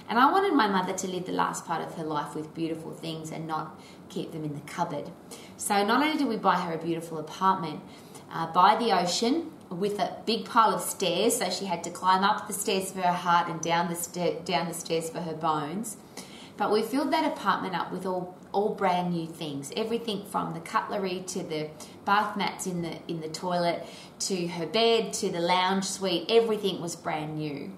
And 0.08 0.18
I 0.18 0.30
wanted 0.30 0.54
my 0.54 0.68
mother 0.68 0.92
to 0.92 1.06
live 1.08 1.26
the 1.26 1.32
last 1.32 1.64
part 1.64 1.82
of 1.86 1.94
her 1.94 2.04
life 2.04 2.34
with 2.34 2.54
beautiful 2.54 2.92
things 2.92 3.30
and 3.30 3.46
not 3.46 3.80
keep 4.08 4.32
them 4.32 4.44
in 4.44 4.54
the 4.54 4.60
cupboard. 4.60 5.10
So 5.56 5.84
not 5.84 6.02
only 6.02 6.18
did 6.18 6.28
we 6.28 6.36
buy 6.36 6.56
her 6.56 6.74
a 6.74 6.78
beautiful 6.78 7.18
apartment, 7.18 7.80
uh, 8.32 8.52
by 8.52 8.76
the 8.76 8.92
ocean 8.98 9.50
with 9.70 9.98
a 9.98 10.16
big 10.26 10.44
pile 10.44 10.74
of 10.74 10.82
stairs, 10.82 11.36
so 11.36 11.50
she 11.50 11.66
had 11.66 11.84
to 11.84 11.90
climb 11.90 12.24
up 12.24 12.46
the 12.46 12.52
stairs 12.52 12.92
for 12.92 13.00
her 13.00 13.12
heart 13.12 13.48
and 13.48 13.60
down 13.60 13.88
the 13.88 14.40
down 14.44 14.68
the 14.68 14.74
stairs 14.74 15.10
for 15.10 15.20
her 15.20 15.34
bones. 15.34 15.96
But 16.56 16.70
we 16.70 16.82
filled 16.82 17.12
that 17.12 17.24
apartment 17.24 17.74
up 17.74 17.92
with 17.92 18.06
all 18.06 18.36
all 18.52 18.74
brand 18.74 19.14
new 19.14 19.26
things, 19.26 19.72
everything 19.76 20.24
from 20.26 20.52
the 20.52 20.60
cutlery 20.60 21.24
to 21.28 21.42
the 21.42 21.70
bath 22.04 22.36
mats 22.36 22.66
in 22.66 22.82
the 22.82 22.98
in 23.08 23.20
the 23.20 23.28
toilet 23.28 23.86
to 24.20 24.46
her 24.48 24.66
bed 24.66 25.12
to 25.14 25.30
the 25.30 25.40
lounge 25.40 25.84
suite. 25.84 26.26
Everything 26.28 26.80
was 26.80 26.96
brand 26.96 27.38
new. 27.38 27.72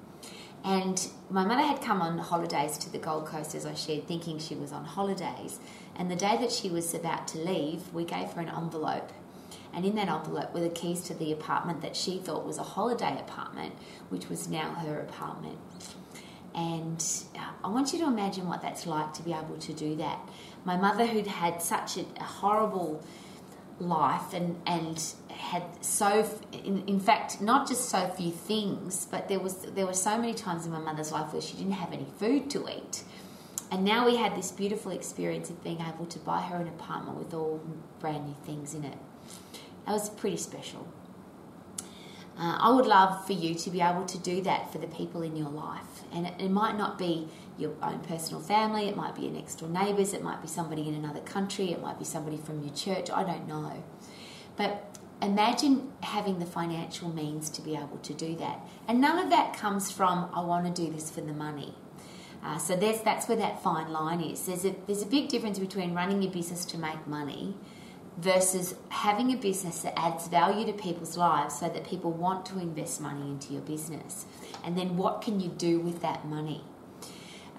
And 0.64 1.06
my 1.28 1.44
mother 1.44 1.62
had 1.62 1.82
come 1.82 2.00
on 2.00 2.16
holidays 2.18 2.78
to 2.78 2.90
the 2.90 2.98
Gold 2.98 3.26
Coast, 3.26 3.54
as 3.54 3.66
I 3.66 3.74
shared, 3.74 4.08
thinking 4.08 4.38
she 4.38 4.54
was 4.54 4.72
on 4.72 4.84
holidays. 4.84 5.60
And 5.94 6.10
the 6.10 6.16
day 6.16 6.38
that 6.38 6.50
she 6.50 6.70
was 6.70 6.94
about 6.94 7.28
to 7.28 7.38
leave, 7.38 7.92
we 7.92 8.04
gave 8.04 8.32
her 8.32 8.40
an 8.40 8.48
envelope 8.48 9.12
and 9.74 9.84
in 9.84 9.96
that 9.96 10.08
envelope 10.08 10.54
were 10.54 10.60
the 10.60 10.68
keys 10.68 11.00
to 11.02 11.14
the 11.14 11.32
apartment 11.32 11.82
that 11.82 11.96
she 11.96 12.18
thought 12.18 12.46
was 12.46 12.58
a 12.58 12.62
holiday 12.62 13.18
apartment, 13.18 13.74
which 14.08 14.28
was 14.28 14.48
now 14.48 14.74
her 14.74 15.00
apartment. 15.00 15.58
And 16.54 17.04
uh, 17.36 17.50
I 17.64 17.68
want 17.68 17.92
you 17.92 17.98
to 17.98 18.06
imagine 18.06 18.46
what 18.46 18.62
that's 18.62 18.86
like 18.86 19.12
to 19.14 19.22
be 19.22 19.32
able 19.32 19.56
to 19.58 19.72
do 19.72 19.96
that. 19.96 20.20
My 20.64 20.76
mother, 20.76 21.06
who'd 21.06 21.26
had 21.26 21.60
such 21.60 21.96
a, 21.96 22.04
a 22.20 22.22
horrible 22.22 23.04
life 23.80 24.32
and, 24.32 24.60
and 24.64 25.02
had 25.34 25.62
so, 25.84 26.28
in, 26.52 26.84
in 26.86 27.00
fact, 27.00 27.40
not 27.40 27.68
just 27.68 27.88
so 27.88 28.08
few 28.08 28.30
things, 28.30 29.06
but 29.10 29.28
there 29.28 29.40
was 29.40 29.56
there 29.56 29.86
were 29.86 29.92
so 29.94 30.18
many 30.18 30.34
times 30.34 30.66
in 30.66 30.72
my 30.72 30.78
mother's 30.78 31.12
life 31.12 31.32
where 31.32 31.42
she 31.42 31.56
didn't 31.56 31.72
have 31.72 31.92
any 31.92 32.06
food 32.18 32.50
to 32.50 32.68
eat. 32.68 33.04
And 33.70 33.84
now 33.84 34.06
we 34.06 34.16
had 34.16 34.36
this 34.36 34.52
beautiful 34.52 34.92
experience 34.92 35.50
of 35.50 35.62
being 35.64 35.80
able 35.80 36.06
to 36.06 36.18
buy 36.20 36.42
her 36.42 36.56
an 36.56 36.68
apartment 36.68 37.18
with 37.18 37.34
all 37.34 37.60
brand 37.98 38.26
new 38.26 38.36
things 38.44 38.74
in 38.74 38.84
it. 38.84 38.98
That 39.86 39.92
was 39.92 40.10
pretty 40.10 40.36
special. 40.36 40.86
Uh, 42.36 42.58
I 42.60 42.70
would 42.70 42.86
love 42.86 43.26
for 43.26 43.32
you 43.32 43.54
to 43.54 43.70
be 43.70 43.80
able 43.80 44.04
to 44.06 44.18
do 44.18 44.42
that 44.42 44.72
for 44.72 44.78
the 44.78 44.88
people 44.88 45.22
in 45.22 45.36
your 45.36 45.50
life. 45.50 46.02
And 46.12 46.26
it, 46.26 46.34
it, 46.38 46.50
might 46.50 46.76
not 46.76 46.98
be 46.98 47.28
your 47.58 47.72
own 47.80 48.00
personal 48.00 48.40
family, 48.40 48.88
it 48.88 48.96
might 48.96 49.14
be 49.14 49.22
your 49.22 49.32
next 49.32 49.56
door 49.56 49.68
neighbours, 49.68 50.12
it 50.12 50.22
might 50.22 50.42
be 50.42 50.48
somebody 50.48 50.88
in 50.88 50.94
another 50.94 51.20
country, 51.20 51.70
it 51.70 51.80
might 51.80 51.98
be 51.98 52.04
somebody 52.04 52.36
from 52.36 52.62
your 52.62 52.74
church, 52.74 53.08
I 53.08 53.22
don't 53.22 53.46
know. 53.46 53.84
But 54.56 54.93
imagine 55.24 55.92
having 56.02 56.38
the 56.38 56.46
financial 56.46 57.08
means 57.08 57.50
to 57.50 57.62
be 57.62 57.74
able 57.74 57.98
to 58.02 58.14
do 58.14 58.36
that. 58.36 58.60
And 58.88 59.00
none 59.00 59.18
of 59.18 59.30
that 59.30 59.56
comes 59.56 59.90
from, 59.90 60.30
I 60.34 60.40
want 60.42 60.74
to 60.74 60.82
do 60.82 60.92
this 60.92 61.10
for 61.10 61.20
the 61.20 61.32
money. 61.32 61.74
Uh, 62.42 62.58
so 62.58 62.76
that's 62.76 63.26
where 63.26 63.38
that 63.38 63.62
fine 63.62 63.90
line 63.90 64.20
is. 64.20 64.46
There's 64.46 64.64
a, 64.66 64.74
there's 64.86 65.02
a 65.02 65.06
big 65.06 65.28
difference 65.28 65.58
between 65.58 65.94
running 65.94 66.20
your 66.20 66.32
business 66.32 66.64
to 66.66 66.78
make 66.78 67.06
money 67.06 67.56
versus 68.18 68.74
having 68.90 69.32
a 69.32 69.36
business 69.36 69.80
that 69.82 69.98
adds 69.98 70.28
value 70.28 70.66
to 70.66 70.72
people's 70.72 71.16
lives 71.16 71.58
so 71.58 71.68
that 71.68 71.84
people 71.84 72.12
want 72.12 72.46
to 72.46 72.58
invest 72.58 73.00
money 73.00 73.22
into 73.22 73.52
your 73.52 73.62
business. 73.62 74.26
And 74.62 74.76
then 74.76 74.96
what 74.96 75.22
can 75.22 75.40
you 75.40 75.48
do 75.48 75.80
with 75.80 76.02
that 76.02 76.26
money? 76.26 76.62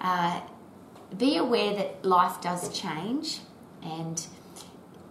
Uh, 0.00 0.40
be 1.16 1.36
aware 1.36 1.74
that 1.74 2.04
life 2.04 2.40
does 2.40 2.76
change 2.78 3.40
and 3.82 4.26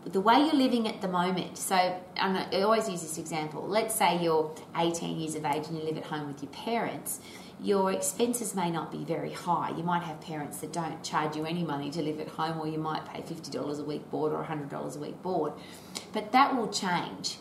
the 0.06 0.22
way 0.22 0.38
you're 0.40 0.54
living 0.54 0.88
at 0.88 1.02
the 1.02 1.08
moment. 1.08 1.58
So 1.58 1.76
I 1.76 2.62
always 2.62 2.88
use 2.88 3.02
this 3.02 3.18
example. 3.18 3.68
Let's 3.68 3.96
say 3.96 4.22
you're 4.22 4.54
18 4.76 5.20
years 5.20 5.36
of 5.36 5.46
age 5.46 5.68
and 5.68 5.78
you 5.78 5.84
live 5.84 5.98
at 5.98 6.06
home 6.06 6.28
with 6.28 6.42
your 6.44 6.52
parents 6.52 7.20
your 7.62 7.92
expenses 7.92 8.54
may 8.54 8.70
not 8.70 8.92
be 8.92 9.04
very 9.04 9.32
high. 9.32 9.72
You 9.76 9.84
might 9.84 10.04
have 10.04 10.20
parents 10.22 10.58
that 10.60 10.74
don't 10.74 11.02
charge 11.04 11.36
you 11.36 11.46
any 11.46 11.64
money 11.64 11.90
to 11.92 12.02
live 12.02 12.20
at 12.20 12.28
home, 12.28 12.60
or 12.60 12.68
you 12.68 12.78
might 12.78 13.06
pay 13.06 13.22
$50 13.22 13.80
a 13.80 13.84
week 13.84 14.10
board 14.12 14.34
or 14.34 14.44
$100 14.44 14.96
a 14.96 15.00
week 15.00 15.22
board. 15.22 15.54
But 16.14 16.32
that 16.34 16.56
will 16.56 16.68
change. 16.68 17.38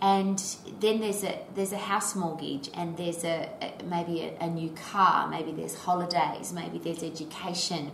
And 0.00 0.38
then 0.80 1.00
there's 1.00 1.24
a 1.24 1.40
there's 1.54 1.72
a 1.72 1.78
house 1.78 2.14
mortgage, 2.14 2.68
and 2.74 2.96
there's 2.96 3.24
a, 3.24 3.48
a 3.62 3.84
maybe 3.84 4.22
a, 4.22 4.36
a 4.40 4.50
new 4.50 4.70
car, 4.70 5.28
maybe 5.28 5.52
there's 5.52 5.76
holidays, 5.76 6.52
maybe 6.52 6.78
there's 6.78 7.02
education, 7.02 7.92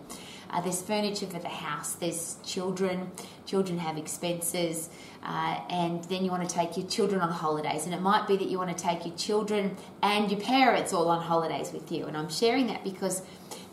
uh, 0.53 0.61
there's 0.61 0.83
furniture 0.83 1.27
for 1.27 1.39
the 1.39 1.49
house, 1.49 1.95
there's 1.95 2.37
children, 2.45 3.11
children 3.47 3.79
have 3.79 3.97
expenses, 3.97 4.89
uh, 5.23 5.61
and 5.69 6.03
then 6.05 6.25
you 6.25 6.31
want 6.31 6.49
to 6.49 6.55
take 6.55 6.77
your 6.77 6.87
children 6.87 7.21
on 7.21 7.31
holidays. 7.31 7.85
And 7.85 7.95
it 7.95 8.01
might 8.01 8.27
be 8.27 8.37
that 8.37 8.49
you 8.49 8.59
want 8.59 8.77
to 8.77 8.83
take 8.83 9.07
your 9.07 9.17
children 9.17 9.77
and 10.03 10.31
your 10.31 10.41
parents 10.41 10.93
all 10.93 11.09
on 11.09 11.23
holidays 11.23 11.73
with 11.73 11.93
you. 11.93 12.07
And 12.07 12.17
I'm 12.17 12.31
sharing 12.31 12.67
that 12.69 12.83
because 12.83 13.23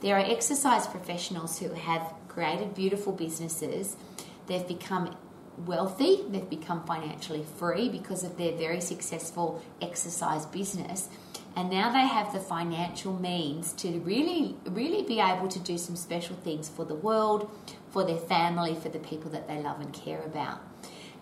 there 0.02 0.16
are 0.18 0.26
exercise 0.26 0.86
professionals 0.88 1.58
who 1.58 1.70
have 1.70 2.14
created 2.28 2.76
beautiful 2.76 3.14
businesses. 3.14 3.96
They've 4.46 4.68
become 4.68 5.16
wealthy, 5.66 6.20
they've 6.30 6.48
become 6.48 6.84
financially 6.86 7.44
free 7.58 7.90
because 7.90 8.24
of 8.24 8.38
their 8.38 8.56
very 8.56 8.80
successful 8.80 9.64
exercise 9.82 10.46
business 10.46 11.10
and 11.58 11.72
now 11.72 11.92
they 11.92 12.06
have 12.06 12.32
the 12.32 12.40
financial 12.40 13.14
means 13.14 13.74
to 13.74 14.00
really 14.02 14.56
really 14.70 15.02
be 15.02 15.20
able 15.20 15.48
to 15.48 15.60
do 15.60 15.76
some 15.76 15.96
special 15.96 16.36
things 16.36 16.70
for 16.70 16.86
the 16.86 16.94
world 16.94 17.50
for 17.90 18.06
their 18.06 18.18
family 18.18 18.76
for 18.76 18.90
the 18.90 19.00
people 19.00 19.32
that 19.32 19.48
they 19.48 19.60
love 19.60 19.82
and 19.82 19.92
care 19.92 20.22
about. 20.22 20.60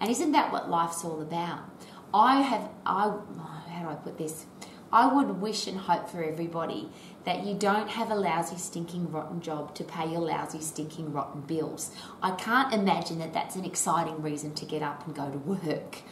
And 0.01 0.11
isn't 0.11 0.33
that 0.33 0.51
what 0.51 0.69
life's 0.69 1.05
all 1.05 1.21
about? 1.21 1.61
I 2.13 2.41
have 2.41 2.69
i 2.85 3.17
how 3.69 3.83
do 3.83 3.89
i 3.89 3.95
put 3.95 4.17
this? 4.17 4.45
I 4.91 5.07
would 5.07 5.41
wish 5.41 5.67
and 5.67 5.77
hope 5.77 6.09
for 6.09 6.21
everybody 6.21 6.89
that 7.23 7.45
you 7.45 7.55
don't 7.55 7.89
have 7.89 8.11
a 8.11 8.15
lousy 8.15 8.57
stinking 8.57 9.11
rotten 9.11 9.39
job 9.39 9.73
to 9.75 9.83
pay 9.85 10.11
your 10.11 10.21
lousy 10.21 10.59
stinking 10.59 11.13
rotten 11.13 11.41
bills. 11.41 11.91
I 12.21 12.31
can't 12.31 12.73
imagine 12.73 13.19
that 13.19 13.33
that's 13.33 13.55
an 13.55 13.65
exciting 13.65 14.21
reason 14.21 14.53
to 14.55 14.65
get 14.65 14.81
up 14.81 15.05
and 15.05 15.15
go 15.15 15.29
to 15.29 15.37
work 15.37 16.03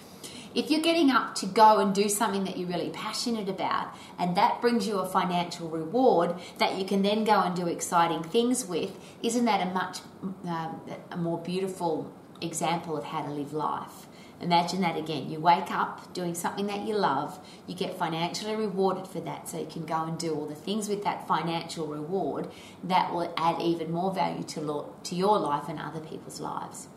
if 0.55 0.69
you're 0.69 0.81
getting 0.81 1.09
up 1.09 1.35
to 1.35 1.45
go 1.45 1.79
and 1.79 1.93
do 1.93 2.09
something 2.09 2.43
that 2.43 2.57
you're 2.57 2.69
really 2.69 2.89
passionate 2.89 3.49
about, 3.49 3.93
and 4.19 4.37
that 4.37 4.61
brings 4.61 4.87
you 4.87 4.99
a 4.99 5.05
financial 5.05 5.69
reward 5.69 6.35
that 6.59 6.77
you 6.77 6.85
can 6.85 7.01
then 7.01 7.23
go 7.23 7.41
and 7.41 7.55
do 7.55 7.67
exciting 7.67 8.23
things 8.23 8.65
with, 8.65 8.91
isn't 9.21 9.45
that 9.45 9.67
a 9.67 9.71
much 9.71 9.99
um, 10.45 10.81
a 11.11 11.17
more 11.17 11.39
beautiful 11.39 12.11
example 12.41 12.97
of 12.97 13.05
how 13.05 13.21
to 13.21 13.31
live 13.31 13.53
life? 13.53 14.07
Imagine 14.41 14.81
that 14.81 14.97
again. 14.97 15.29
You 15.29 15.39
wake 15.39 15.71
up 15.71 16.13
doing 16.13 16.35
something 16.35 16.67
that 16.67 16.85
you 16.85 16.95
love, 16.95 17.39
you 17.65 17.75
get 17.75 17.97
financially 17.97 18.55
rewarded 18.55 19.07
for 19.07 19.21
that, 19.21 19.47
so 19.47 19.59
you 19.59 19.65
can 19.65 19.85
go 19.85 20.03
and 20.03 20.17
do 20.17 20.35
all 20.35 20.45
the 20.45 20.55
things 20.55 20.89
with 20.89 21.03
that 21.05 21.27
financial 21.27 21.87
reward 21.87 22.49
that 22.83 23.13
will 23.13 23.33
add 23.37 23.61
even 23.61 23.91
more 23.91 24.13
value 24.13 24.43
to, 24.43 24.85
to 25.03 25.15
your 25.15 25.39
life 25.39 25.69
and 25.69 25.79
other 25.79 26.01
people's 26.01 26.41
lives. 26.41 26.87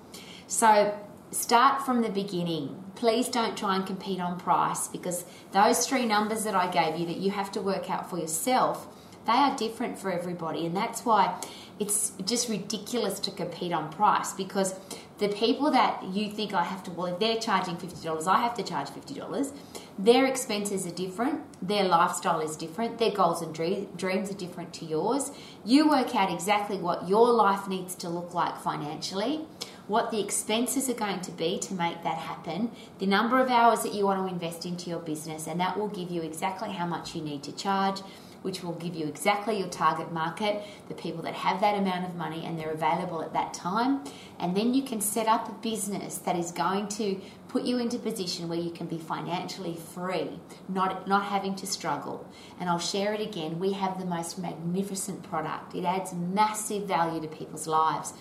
So, 0.49 0.99
start 1.31 1.83
from 1.83 2.03
the 2.03 2.09
beginning. 2.09 2.83
Please 2.95 3.29
don't 3.29 3.57
try 3.57 3.77
and 3.77 3.87
compete 3.87 4.21
on 4.21 4.39
price 4.39 4.89
because 4.89 5.25
those 5.53 5.87
three 5.87 6.07
numbers 6.07 6.45
that 6.45 6.55
I 6.55 6.71
gave 6.71 6.99
you 6.99 7.07
that 7.07 7.19
you 7.19 7.31
have 7.31 7.53
to 7.53 7.61
work 7.61 7.91
out 7.91 8.09
for 8.09 8.19
yourself, 8.19 8.87
they 9.27 9.33
are 9.33 9.57
different 9.57 9.99
for 9.99 10.11
everybody. 10.11 10.65
And 10.67 10.77
that's 10.77 11.05
why 11.05 11.39
it's 11.79 12.12
just 12.25 12.49
ridiculous 12.49 13.21
to 13.21 13.31
compete 13.31 13.73
on 13.73 13.93
price 13.93 14.33
because 14.33 14.75
the 15.19 15.29
people 15.29 15.71
that 15.73 16.05
you 16.05 16.31
think 16.31 16.55
I 16.55 16.62
have 16.62 16.83
to, 16.85 16.91
well, 16.91 17.07
if 17.07 17.19
they're 17.19 17.39
charging 17.39 17.77
$50, 17.77 18.27
I 18.27 18.43
have 18.43 18.55
to 18.55 18.62
charge 18.62 18.89
$50. 18.89 19.53
Their 19.99 20.27
expenses 20.27 20.87
are 20.87 20.91
different, 20.91 21.41
their 21.67 21.85
lifestyle 21.85 22.41
is 22.41 22.55
different, 22.57 22.99
their 22.99 23.11
goals 23.11 23.41
and 23.41 23.55
dreams 23.55 24.31
are 24.31 24.35
different 24.35 24.75
to 24.75 24.85
yours. 24.85 25.33
You 25.65 25.89
work 25.89 26.15
out 26.15 26.31
exactly 26.31 26.77
what 26.77 27.09
your 27.09 27.31
life 27.31 27.67
needs 27.67 27.95
to 27.97 28.11
look 28.11 28.35
like 28.35 28.59
financially, 28.59 29.47
what 29.88 30.11
the 30.11 30.20
expenses 30.20 30.88
are 30.88 30.94
going 30.94 31.20
to 31.20 31.31
be 31.33 31.59
to 31.61 31.75
make 31.75 32.03
that 32.03 32.18
happen, 32.18 32.70
the 32.99 33.07
number 33.07 33.38
of 33.38 33.51
hours 33.51 33.83
that 33.83 33.94
you 33.94 34.05
want 34.05 34.20
to 34.20 34.33
invest 34.33 34.66
into 34.66 34.90
your 34.90 34.99
business, 34.99 35.46
and 35.46 35.61
that 35.61 35.79
will 35.79 35.88
give 35.88 36.11
you 36.11 36.22
exactly 36.22 36.72
how 36.72 36.87
much 36.87 37.14
you 37.14 37.22
need 37.22 37.42
to 37.42 37.53
charge 37.53 38.01
which 38.46 38.62
will 38.62 38.75
give 38.75 38.94
you 38.94 39.09
exactly 39.09 39.59
your 39.59 39.66
target 39.66 40.12
market, 40.12 40.62
the 40.87 40.94
people 40.94 41.20
that 41.20 41.35
have 41.35 41.61
that 41.61 41.77
amount 41.77 42.07
of 42.07 42.14
money 42.14 42.44
and 42.44 42.57
they're 42.57 42.70
available 42.70 43.20
at 43.20 43.33
that 43.33 43.53
time. 43.53 44.05
And 44.38 44.57
then 44.57 44.72
you 44.72 44.85
can 44.85 45.01
set 45.01 45.27
up 45.27 45.49
a 45.49 45.53
business 45.55 46.18
that 46.18 46.37
is 46.37 46.53
going 46.53 46.87
to 46.90 47.20
put 47.49 47.64
you 47.64 47.79
into 47.79 47.96
a 47.96 47.99
position 47.99 48.49
where 48.49 48.59
you 48.59 48.70
can 48.70 48.87
be 48.87 48.99
financially 48.99 49.75
free, 49.75 50.31
not, 50.68 51.09
not 51.09 51.25
having 51.25 51.57
to 51.57 51.66
struggle. 51.66 52.25
And 52.61 52.70
I'll 52.70 52.79
share 52.79 53.12
it 53.14 53.20
again. 53.20 53.59
We 53.59 53.72
have 53.72 53.99
the 53.99 54.07
most 54.07 54.38
magnificent 54.38 55.25
product, 55.25 55.75
it 55.75 55.85
adds 55.85 56.14
massive 56.14 56.85
value 56.85 57.20
to 57.20 57.27
people's 57.27 57.66
lives. 57.66 58.12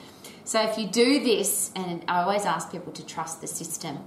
So 0.45 0.61
if 0.61 0.77
you 0.77 0.87
do 0.87 1.23
this, 1.23 1.71
and 1.75 2.05
I 2.07 2.21
always 2.21 2.45
ask 2.45 2.71
people 2.71 2.93
to 2.93 3.05
trust 3.05 3.41
the 3.41 3.47
system. 3.47 3.99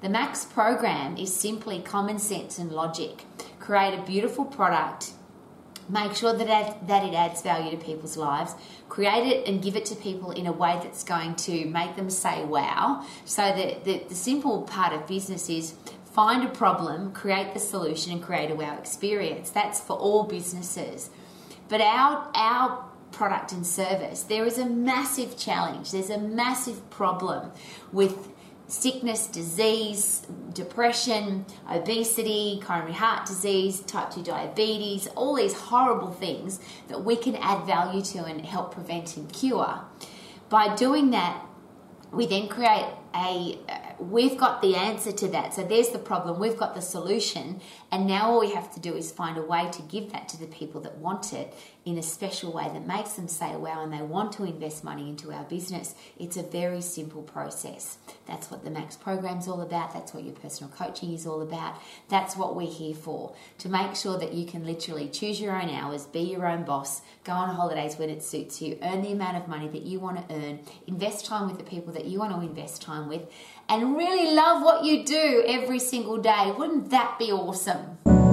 The 0.00 0.08
Max 0.08 0.44
program 0.44 1.16
is 1.16 1.34
simply 1.34 1.80
common 1.80 2.18
sense 2.18 2.58
and 2.58 2.70
logic. 2.70 3.24
Create 3.60 3.98
a 3.98 4.02
beautiful 4.02 4.44
product 4.44 5.12
make 5.88 6.14
sure 6.14 6.32
that 6.32 6.48
it, 6.48 6.86
that 6.86 7.04
it 7.04 7.14
adds 7.14 7.42
value 7.42 7.70
to 7.70 7.76
people's 7.76 8.16
lives 8.16 8.54
create 8.88 9.26
it 9.26 9.46
and 9.46 9.62
give 9.62 9.76
it 9.76 9.84
to 9.84 9.94
people 9.94 10.30
in 10.30 10.46
a 10.46 10.52
way 10.52 10.78
that's 10.82 11.04
going 11.04 11.34
to 11.34 11.66
make 11.66 11.96
them 11.96 12.08
say 12.08 12.44
wow 12.44 13.04
so 13.24 13.42
that 13.42 13.84
the, 13.84 14.02
the 14.08 14.14
simple 14.14 14.62
part 14.62 14.92
of 14.92 15.06
business 15.06 15.50
is 15.50 15.74
find 16.12 16.44
a 16.44 16.48
problem 16.48 17.12
create 17.12 17.52
the 17.52 17.60
solution 17.60 18.12
and 18.12 18.22
create 18.22 18.50
a 18.50 18.54
wow 18.54 18.76
experience 18.78 19.50
that's 19.50 19.80
for 19.80 19.94
all 19.96 20.24
businesses 20.24 21.10
but 21.68 21.80
our 21.80 22.30
our 22.34 22.84
product 23.14 23.52
and 23.52 23.66
service 23.66 24.22
there 24.24 24.44
is 24.44 24.58
a 24.58 24.66
massive 24.66 25.38
challenge 25.38 25.92
there's 25.92 26.10
a 26.10 26.18
massive 26.18 26.90
problem 26.90 27.50
with 27.92 28.28
sickness, 28.66 29.26
disease, 29.26 30.26
depression, 30.52 31.44
obesity, 31.70 32.60
coronary 32.64 32.92
heart 32.92 33.26
disease, 33.26 33.80
type 33.80 34.10
2 34.10 34.22
diabetes, 34.22 35.06
all 35.08 35.34
these 35.34 35.54
horrible 35.54 36.10
things 36.10 36.60
that 36.88 37.04
we 37.04 37.16
can 37.16 37.36
add 37.36 37.64
value 37.66 38.02
to 38.02 38.24
and 38.24 38.44
help 38.44 38.72
prevent 38.72 39.16
and 39.16 39.32
cure. 39.32 39.80
By 40.48 40.74
doing 40.74 41.10
that, 41.10 41.44
we 42.12 42.26
then 42.26 42.48
create 42.48 42.86
a 43.14 43.58
we've 43.98 44.36
got 44.36 44.60
the 44.60 44.74
answer 44.74 45.12
to 45.12 45.28
that. 45.28 45.54
So 45.54 45.62
there's 45.62 45.90
the 45.90 45.98
problem, 45.98 46.40
we've 46.40 46.56
got 46.56 46.74
the 46.74 46.82
solution, 46.82 47.60
and 47.90 48.06
now 48.06 48.30
all 48.30 48.40
we 48.40 48.52
have 48.52 48.72
to 48.74 48.80
do 48.80 48.94
is 48.94 49.12
find 49.12 49.38
a 49.38 49.42
way 49.42 49.70
to 49.72 49.82
give 49.82 50.12
that 50.12 50.28
to 50.30 50.38
the 50.38 50.46
people 50.46 50.80
that 50.82 50.98
want 50.98 51.32
it 51.32 51.54
in 51.84 51.98
a 51.98 52.02
special 52.02 52.50
way 52.52 52.64
that 52.72 52.86
makes 52.86 53.12
them 53.12 53.28
say 53.28 53.54
wow 53.56 53.82
and 53.82 53.92
they 53.92 54.00
want 54.00 54.32
to 54.32 54.44
invest 54.44 54.84
money 54.84 55.08
into 55.08 55.30
our 55.30 55.44
business. 55.44 55.94
It's 56.18 56.36
a 56.36 56.42
very 56.42 56.80
simple 56.80 57.22
process. 57.22 57.98
That's 58.26 58.50
what 58.50 58.64
the 58.64 58.70
Max 58.70 58.96
program's 58.96 59.48
all 59.48 59.60
about. 59.60 59.92
That's 59.92 60.14
what 60.14 60.24
your 60.24 60.34
personal 60.34 60.72
coaching 60.72 61.12
is 61.12 61.26
all 61.26 61.42
about. 61.42 61.76
That's 62.08 62.36
what 62.36 62.56
we're 62.56 62.70
here 62.70 62.94
for 62.94 63.34
to 63.58 63.68
make 63.68 63.94
sure 63.96 64.18
that 64.18 64.32
you 64.32 64.46
can 64.46 64.64
literally 64.64 65.08
choose 65.08 65.40
your 65.40 65.54
own 65.54 65.68
hours, 65.68 66.06
be 66.06 66.20
your 66.20 66.46
own 66.46 66.64
boss, 66.64 67.02
go 67.22 67.32
on 67.32 67.54
holidays 67.54 67.96
when 67.98 68.08
it 68.08 68.22
suits 68.22 68.62
you, 68.62 68.78
earn 68.82 69.02
the 69.02 69.12
amount 69.12 69.36
of 69.36 69.46
money 69.46 69.68
that 69.68 69.82
you 69.82 70.00
want 70.00 70.26
to 70.28 70.34
earn, 70.34 70.60
invest 70.86 71.26
time 71.26 71.48
with 71.48 71.58
the 71.58 71.64
people 71.64 71.92
that 71.92 72.06
you 72.06 72.18
want 72.18 72.34
to 72.34 72.40
invest 72.40 72.82
with, 73.08 73.22
and 73.68 73.96
really 73.96 74.34
love 74.34 74.62
what 74.62 74.84
you 74.84 75.04
do 75.04 75.44
every 75.46 75.78
single 75.78 76.18
day. 76.18 76.52
Wouldn't 76.56 76.90
that 76.90 77.18
be 77.18 77.32
awesome? 77.32 78.23